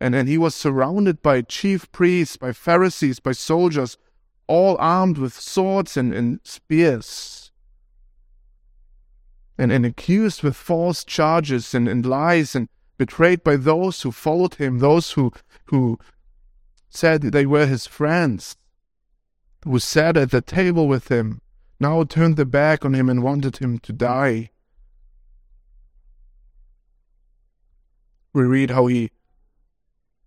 and 0.00 0.14
then 0.14 0.26
he 0.26 0.38
was 0.38 0.54
surrounded 0.54 1.22
by 1.22 1.42
chief 1.42 1.90
priests, 1.92 2.36
by 2.36 2.52
Pharisees, 2.52 3.20
by 3.20 3.32
soldiers, 3.32 3.98
all 4.46 4.76
armed 4.78 5.18
with 5.18 5.34
swords 5.34 5.96
and, 5.96 6.12
and 6.12 6.40
spears, 6.42 7.52
and, 9.58 9.70
and 9.70 9.84
accused 9.84 10.42
with 10.42 10.56
false 10.56 11.04
charges 11.04 11.74
and, 11.74 11.86
and 11.86 12.06
lies, 12.06 12.56
and 12.56 12.68
betrayed 12.98 13.44
by 13.44 13.56
those 13.56 14.02
who 14.02 14.10
followed 14.10 14.54
him, 14.54 14.78
those 14.78 15.12
who, 15.12 15.32
who 15.66 15.98
said 16.88 17.22
they 17.22 17.46
were 17.46 17.66
his 17.66 17.86
friends 17.86 18.56
who 19.64 19.78
sat 19.78 20.16
at 20.16 20.30
the 20.30 20.40
table 20.40 20.88
with 20.88 21.08
him, 21.08 21.40
now 21.78 22.04
turned 22.04 22.36
their 22.36 22.44
back 22.44 22.84
on 22.84 22.94
him 22.94 23.08
and 23.08 23.22
wanted 23.22 23.58
him 23.58 23.78
to 23.80 23.92
die. 23.92 24.50
We 28.32 28.44
read 28.44 28.70
how 28.70 28.86
he 28.86 29.10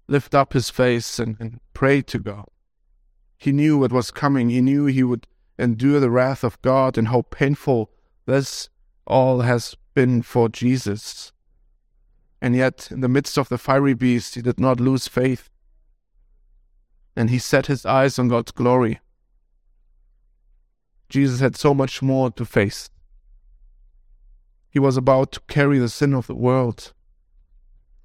lifted 0.08 0.36
up 0.36 0.54
his 0.54 0.70
face 0.70 1.20
and, 1.20 1.38
and 1.40 1.60
prayed 1.74 2.08
to 2.08 2.20
God. 2.20 2.46
He 3.38 3.52
knew 3.52 3.78
what 3.78 3.92
was 3.92 4.12
coming. 4.12 4.50
He 4.50 4.62
knew 4.62 4.86
he 4.86 5.04
would 5.04 5.28
endure 5.58 6.00
the 6.00 6.10
wrath 6.10 6.44
of 6.44 6.62
God 6.62 6.98
and 6.98 7.08
how 7.08 7.24
painful 7.24 7.92
this 8.26 8.70
all 9.06 9.42
has 9.42 9.76
been 9.94 10.22
for 10.22 10.50
Jesus. 10.50 11.32
And 12.42 12.56
yet, 12.56 12.90
in 12.92 13.02
the 13.02 13.08
midst 13.08 13.38
of 13.38 13.50
the 13.50 13.58
fiery 13.58 13.94
beast, 13.94 14.36
he 14.36 14.42
did 14.42 14.60
not 14.60 14.80
lose 14.80 15.08
faith. 15.08 15.50
And 17.16 17.30
he 17.30 17.40
set 17.40 17.68
his 17.68 17.86
eyes 17.86 18.18
on 18.18 18.28
God's 18.28 18.52
glory. 18.52 19.00
Jesus 21.10 21.40
had 21.40 21.56
so 21.56 21.74
much 21.74 22.02
more 22.02 22.32
to 22.32 22.46
face. 22.46 22.90
He 24.70 24.80
was 24.80 24.98
about 24.98 25.32
to 25.34 25.40
carry 25.42 25.78
the 25.78 25.90
sin 25.90 26.14
of 26.14 26.28
the 26.28 26.36
world. 26.36 26.94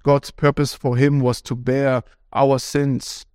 God's 0.03 0.31
purpose 0.31 0.73
for 0.73 0.97
him 0.97 1.19
was 1.19 1.41
to 1.43 1.55
bear 1.55 2.03
our 2.31 2.59
sins. 2.59 3.25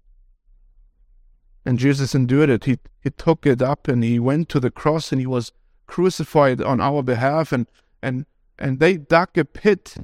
And 1.67 1.79
Jesus 1.79 2.15
endured 2.15 2.51
it. 2.51 2.65
He, 2.65 2.79
he 3.01 3.11
took 3.11 3.47
it 3.47 3.61
up 3.61 3.89
and 3.89 4.05
he 4.05 4.19
went 4.19 4.49
to 4.51 4.61
the 4.61 4.71
cross 4.71 5.11
and 5.11 5.21
he 5.21 5.27
was 5.27 5.53
crucified 5.87 6.61
on 6.61 6.81
our 6.81 7.03
behalf. 7.03 7.53
And, 7.53 7.67
and, 8.03 8.27
and 8.59 8.79
they 8.79 8.97
dug 8.97 9.37
a 9.37 9.45
pit 9.45 9.97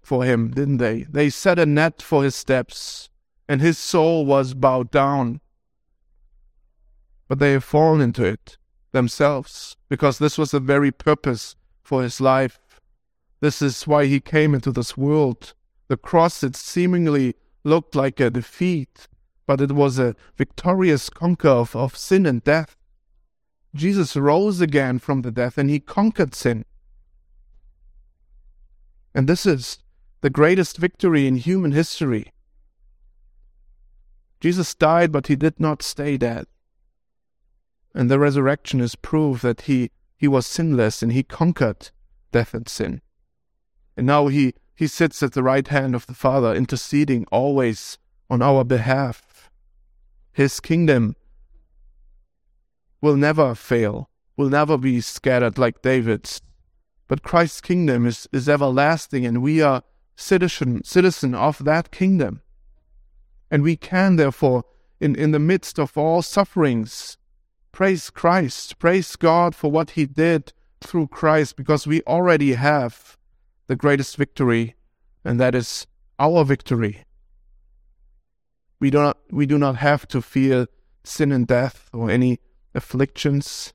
for 0.00 0.24
him, 0.24 0.50
didn't 0.50 0.78
they? 0.78 1.02
They 1.02 1.30
set 1.30 1.58
a 1.58 1.66
net 1.66 2.00
for 2.00 2.24
his 2.24 2.34
steps, 2.34 3.10
and 3.46 3.60
his 3.60 3.76
soul 3.76 4.24
was 4.24 4.54
bowed 4.54 4.90
down. 4.90 5.40
But 7.28 7.38
they 7.38 7.52
have 7.52 7.64
fallen 7.64 8.00
into 8.00 8.24
it 8.24 8.57
themselves, 8.92 9.76
because 9.88 10.18
this 10.18 10.38
was 10.38 10.50
the 10.50 10.60
very 10.60 10.90
purpose 10.90 11.56
for 11.82 12.02
his 12.02 12.20
life. 12.20 12.58
This 13.40 13.62
is 13.62 13.86
why 13.86 14.06
he 14.06 14.20
came 14.20 14.54
into 14.54 14.72
this 14.72 14.96
world. 14.96 15.54
The 15.88 15.96
cross, 15.96 16.42
it 16.42 16.56
seemingly 16.56 17.34
looked 17.64 17.94
like 17.94 18.20
a 18.20 18.30
defeat, 18.30 19.08
but 19.46 19.60
it 19.60 19.72
was 19.72 19.98
a 19.98 20.16
victorious 20.36 21.08
conquer 21.08 21.48
of, 21.48 21.74
of 21.74 21.96
sin 21.96 22.26
and 22.26 22.42
death. 22.42 22.76
Jesus 23.74 24.16
rose 24.16 24.60
again 24.60 24.98
from 24.98 25.22
the 25.22 25.30
death 25.30 25.58
and 25.58 25.70
he 25.70 25.80
conquered 25.80 26.34
sin. 26.34 26.64
And 29.14 29.28
this 29.28 29.46
is 29.46 29.78
the 30.20 30.30
greatest 30.30 30.78
victory 30.78 31.26
in 31.26 31.36
human 31.36 31.72
history. 31.72 32.32
Jesus 34.40 34.74
died, 34.74 35.10
but 35.12 35.26
he 35.26 35.36
did 35.36 35.58
not 35.58 35.82
stay 35.82 36.16
dead. 36.16 36.46
And 37.94 38.10
the 38.10 38.18
resurrection 38.18 38.80
is 38.80 38.94
proof 38.94 39.42
that 39.42 39.62
he, 39.62 39.90
he 40.16 40.28
was 40.28 40.46
sinless 40.46 41.02
and 41.02 41.12
he 41.12 41.22
conquered 41.22 41.90
death 42.32 42.54
and 42.54 42.68
sin. 42.68 43.00
And 43.96 44.06
now 44.06 44.28
he, 44.28 44.54
he 44.74 44.86
sits 44.86 45.22
at 45.22 45.32
the 45.32 45.42
right 45.42 45.66
hand 45.66 45.94
of 45.94 46.06
the 46.06 46.14
Father, 46.14 46.54
interceding 46.54 47.26
always 47.32 47.98
on 48.30 48.42
our 48.42 48.64
behalf. 48.64 49.50
His 50.32 50.60
kingdom 50.60 51.16
will 53.00 53.16
never 53.16 53.54
fail, 53.54 54.08
will 54.36 54.48
never 54.48 54.76
be 54.76 55.00
scattered 55.00 55.58
like 55.58 55.82
David's. 55.82 56.40
But 57.08 57.22
Christ's 57.22 57.60
kingdom 57.60 58.06
is, 58.06 58.28
is 58.32 58.48
everlasting, 58.48 59.24
and 59.24 59.42
we 59.42 59.62
are 59.62 59.82
citizen, 60.14 60.84
citizen 60.84 61.34
of 61.34 61.64
that 61.64 61.90
kingdom. 61.90 62.42
And 63.50 63.62
we 63.62 63.76
can, 63.76 64.16
therefore, 64.16 64.64
in, 65.00 65.16
in 65.16 65.30
the 65.30 65.38
midst 65.38 65.78
of 65.78 65.96
all 65.96 66.22
sufferings, 66.22 67.16
Praise 67.78 68.10
Christ. 68.10 68.80
Praise 68.80 69.14
God 69.14 69.54
for 69.54 69.70
what 69.70 69.90
He 69.90 70.04
did 70.04 70.52
through 70.80 71.06
Christ 71.06 71.54
because 71.54 71.86
we 71.86 72.02
already 72.08 72.54
have 72.54 73.16
the 73.68 73.76
greatest 73.76 74.16
victory, 74.16 74.74
and 75.24 75.38
that 75.38 75.54
is 75.54 75.86
our 76.18 76.44
victory. 76.44 77.04
We 78.80 78.90
do 78.90 78.98
not, 78.98 79.18
we 79.30 79.46
do 79.46 79.58
not 79.58 79.76
have 79.76 80.08
to 80.08 80.20
fear 80.20 80.66
sin 81.04 81.30
and 81.30 81.46
death 81.46 81.88
or 81.92 82.10
any 82.10 82.40
afflictions 82.74 83.72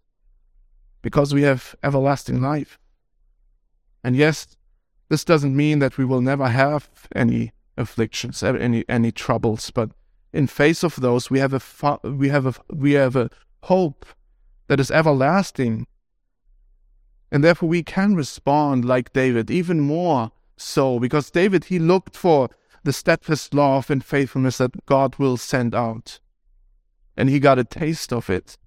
because 1.02 1.34
we 1.34 1.44
have 1.44 1.74
everlasting 1.82 2.42
life. 2.42 2.78
And 4.04 4.18
yes, 4.18 4.58
this 5.08 5.24
doesn't 5.24 5.56
mean 5.56 5.80
that 5.80 5.98
we 5.98 6.04
will 6.04 6.20
never 6.20 6.50
have 6.50 6.90
any 7.16 7.54
afflictions, 7.78 8.44
any 8.44 8.84
any 8.90 9.14
troubles, 9.14 9.72
but 9.72 9.92
in 10.34 10.48
face 10.48 10.84
of 10.84 10.96
those, 10.98 11.30
we 11.30 11.40
have 11.40 11.54
a 11.54 12.00
we 12.10 12.28
have 12.28 12.46
a 12.46 12.54
we 12.70 12.94
have 12.94 13.16
a 13.16 13.30
hope 13.64 14.06
that 14.68 14.80
is 14.80 14.92
everlasting. 14.92 15.88
And 17.32 17.44
therefore 17.44 17.70
we 17.70 17.84
can 17.84 18.16
respond 18.16 18.86
like 18.86 19.14
David, 19.14 19.50
even 19.50 19.80
more 19.80 20.32
so, 20.58 21.00
because 21.00 21.32
David, 21.32 21.66
he 21.66 21.80
looked 21.80 22.16
for 22.16 22.50
the 22.84 22.94
steadfast 22.94 23.54
love 23.54 23.90
and 23.90 24.04
faithfulness 24.04 24.58
that 24.58 24.86
God 24.86 25.16
will 25.18 25.38
send 25.38 25.74
out. 25.74 26.20
And 27.16 27.30
he 27.30 27.40
got 27.40 27.60
a 27.60 27.64
taste 27.64 28.12
of 28.12 28.30
it. 28.30 28.58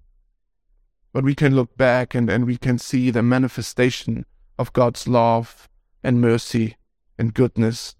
But 1.13 1.23
we 1.23 1.35
can 1.35 1.55
look 1.55 1.77
back 1.77 2.15
and, 2.15 2.29
and 2.29 2.45
we 2.45 2.57
can 2.57 2.77
see 2.77 3.11
the 3.11 3.23
manifestation 3.23 4.25
of 4.57 4.73
God's 4.73 5.07
love 5.07 5.69
and 6.03 6.19
mercy 6.19 6.75
and 7.17 7.33
goodness 7.33 7.95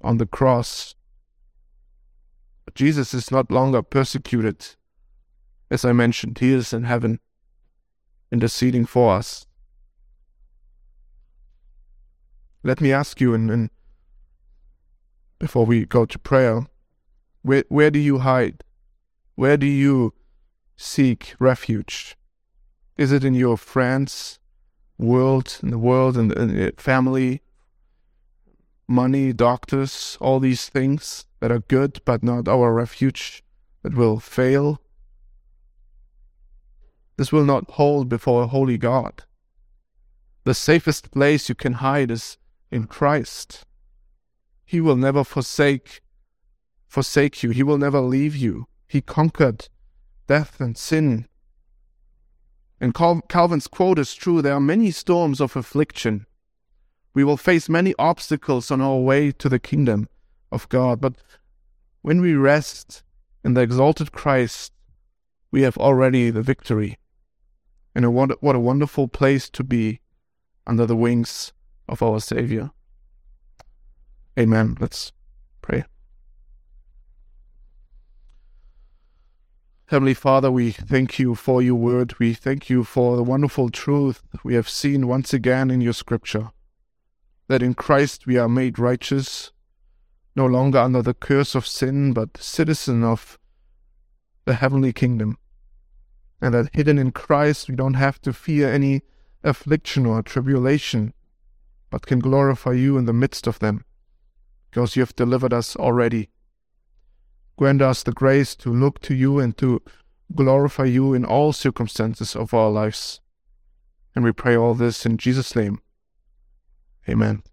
on 0.00 0.18
the 0.18 0.26
cross. 0.26 0.94
Jesus 2.74 3.12
is 3.14 3.30
not 3.30 3.50
longer 3.50 3.82
persecuted 3.82 4.76
as 5.72 5.86
I 5.86 5.92
mentioned, 5.92 6.38
He 6.38 6.52
is 6.52 6.74
in 6.74 6.84
heaven, 6.84 7.18
interceding 8.30 8.84
for 8.84 9.14
us. 9.14 9.46
Let 12.62 12.80
me 12.82 12.92
ask 12.92 13.22
you, 13.22 13.32
and, 13.32 13.50
and 13.50 13.70
before 15.38 15.64
we 15.64 15.86
go 15.86 16.04
to 16.04 16.18
prayer, 16.18 16.66
where 17.40 17.64
where 17.68 17.90
do 17.90 17.98
you 17.98 18.18
hide? 18.18 18.62
Where 19.34 19.56
do 19.56 19.66
you 19.66 20.12
seek 20.76 21.34
refuge? 21.38 22.16
Is 22.98 23.10
it 23.10 23.24
in 23.24 23.34
your 23.34 23.56
friends, 23.56 24.38
world, 24.98 25.58
in 25.62 25.70
the 25.70 25.78
world, 25.78 26.18
and, 26.18 26.78
family, 26.78 27.40
money, 28.86 29.32
doctors, 29.32 30.18
all 30.20 30.38
these 30.38 30.68
things 30.68 31.24
that 31.40 31.50
are 31.50 31.60
good 31.60 32.02
but 32.04 32.22
not 32.22 32.46
our 32.46 32.74
refuge, 32.74 33.42
that 33.82 33.94
will 33.94 34.20
fail 34.20 34.82
this 37.22 37.30
will 37.30 37.44
not 37.44 37.70
hold 37.70 38.08
before 38.08 38.42
a 38.42 38.48
holy 38.48 38.76
God. 38.76 39.22
The 40.42 40.54
safest 40.54 41.12
place 41.12 41.48
you 41.48 41.54
can 41.54 41.74
hide 41.74 42.10
is 42.10 42.36
in 42.68 42.88
Christ. 42.88 43.64
He 44.64 44.80
will 44.80 44.96
never 44.96 45.22
forsake 45.22 46.00
forsake 46.88 47.44
you. 47.44 47.50
He 47.50 47.62
will 47.62 47.78
never 47.78 48.00
leave 48.00 48.34
you. 48.34 48.66
He 48.88 49.00
conquered 49.00 49.68
death 50.26 50.60
and 50.60 50.76
sin. 50.76 51.28
And 52.80 52.92
Calvin's 52.92 53.68
quote 53.68 54.00
is 54.00 54.14
true. 54.14 54.42
There 54.42 54.54
are 54.54 54.74
many 54.74 54.90
storms 54.90 55.40
of 55.40 55.54
affliction. 55.54 56.26
We 57.14 57.22
will 57.22 57.36
face 57.36 57.68
many 57.68 57.94
obstacles 58.00 58.72
on 58.72 58.80
our 58.80 58.98
way 58.98 59.30
to 59.30 59.48
the 59.48 59.60
kingdom 59.60 60.08
of 60.50 60.68
God. 60.68 61.00
But 61.00 61.14
when 62.00 62.20
we 62.20 62.34
rest 62.34 63.04
in 63.44 63.54
the 63.54 63.60
exalted 63.60 64.10
Christ, 64.10 64.72
we 65.52 65.62
have 65.62 65.78
already 65.78 66.28
the 66.30 66.42
victory. 66.42 66.98
And 67.94 68.04
a, 68.04 68.10
what 68.10 68.56
a 68.56 68.60
wonderful 68.60 69.08
place 69.08 69.50
to 69.50 69.62
be 69.62 70.00
under 70.66 70.86
the 70.86 70.96
wings 70.96 71.52
of 71.88 72.02
our 72.02 72.20
Savior. 72.20 72.70
Amen. 74.38 74.76
Let's 74.80 75.12
pray. 75.60 75.84
Heavenly 79.86 80.14
Father, 80.14 80.50
we 80.50 80.70
thank 80.70 81.18
you 81.18 81.34
for 81.34 81.60
your 81.60 81.74
word. 81.74 82.18
We 82.18 82.32
thank 82.32 82.70
you 82.70 82.82
for 82.82 83.16
the 83.16 83.22
wonderful 83.22 83.68
truth 83.68 84.22
we 84.42 84.54
have 84.54 84.68
seen 84.68 85.06
once 85.06 85.34
again 85.34 85.70
in 85.70 85.82
your 85.82 85.92
scripture 85.92 86.50
that 87.48 87.62
in 87.62 87.74
Christ 87.74 88.26
we 88.26 88.38
are 88.38 88.48
made 88.48 88.78
righteous 88.78 89.52
no 90.34 90.46
longer 90.46 90.78
under 90.78 91.02
the 91.02 91.12
curse 91.12 91.54
of 91.54 91.66
sin, 91.66 92.14
but 92.14 92.38
citizen 92.38 93.04
of 93.04 93.38
the 94.46 94.54
heavenly 94.54 94.94
kingdom. 94.94 95.36
And 96.42 96.52
that 96.52 96.74
hidden 96.74 96.98
in 96.98 97.12
Christ, 97.12 97.68
we 97.68 97.76
don't 97.76 97.94
have 97.94 98.20
to 98.22 98.32
fear 98.32 98.70
any 98.70 99.02
affliction 99.44 100.04
or 100.04 100.22
tribulation, 100.22 101.14
but 101.88 102.04
can 102.04 102.18
glorify 102.18 102.72
you 102.72 102.98
in 102.98 103.04
the 103.04 103.12
midst 103.12 103.46
of 103.46 103.60
them, 103.60 103.84
because 104.68 104.96
you 104.96 105.02
have 105.02 105.14
delivered 105.14 105.52
us 105.52 105.76
already. 105.76 106.30
Grant 107.56 107.80
us 107.80 108.02
the 108.02 108.10
grace 108.10 108.56
to 108.56 108.72
look 108.72 109.00
to 109.02 109.14
you 109.14 109.38
and 109.38 109.56
to 109.58 109.82
glorify 110.34 110.84
you 110.84 111.14
in 111.14 111.24
all 111.24 111.52
circumstances 111.52 112.34
of 112.34 112.52
our 112.52 112.70
lives. 112.70 113.20
And 114.16 114.24
we 114.24 114.32
pray 114.32 114.56
all 114.56 114.74
this 114.74 115.06
in 115.06 115.18
Jesus' 115.18 115.54
name. 115.54 115.80
Amen. 117.08 117.44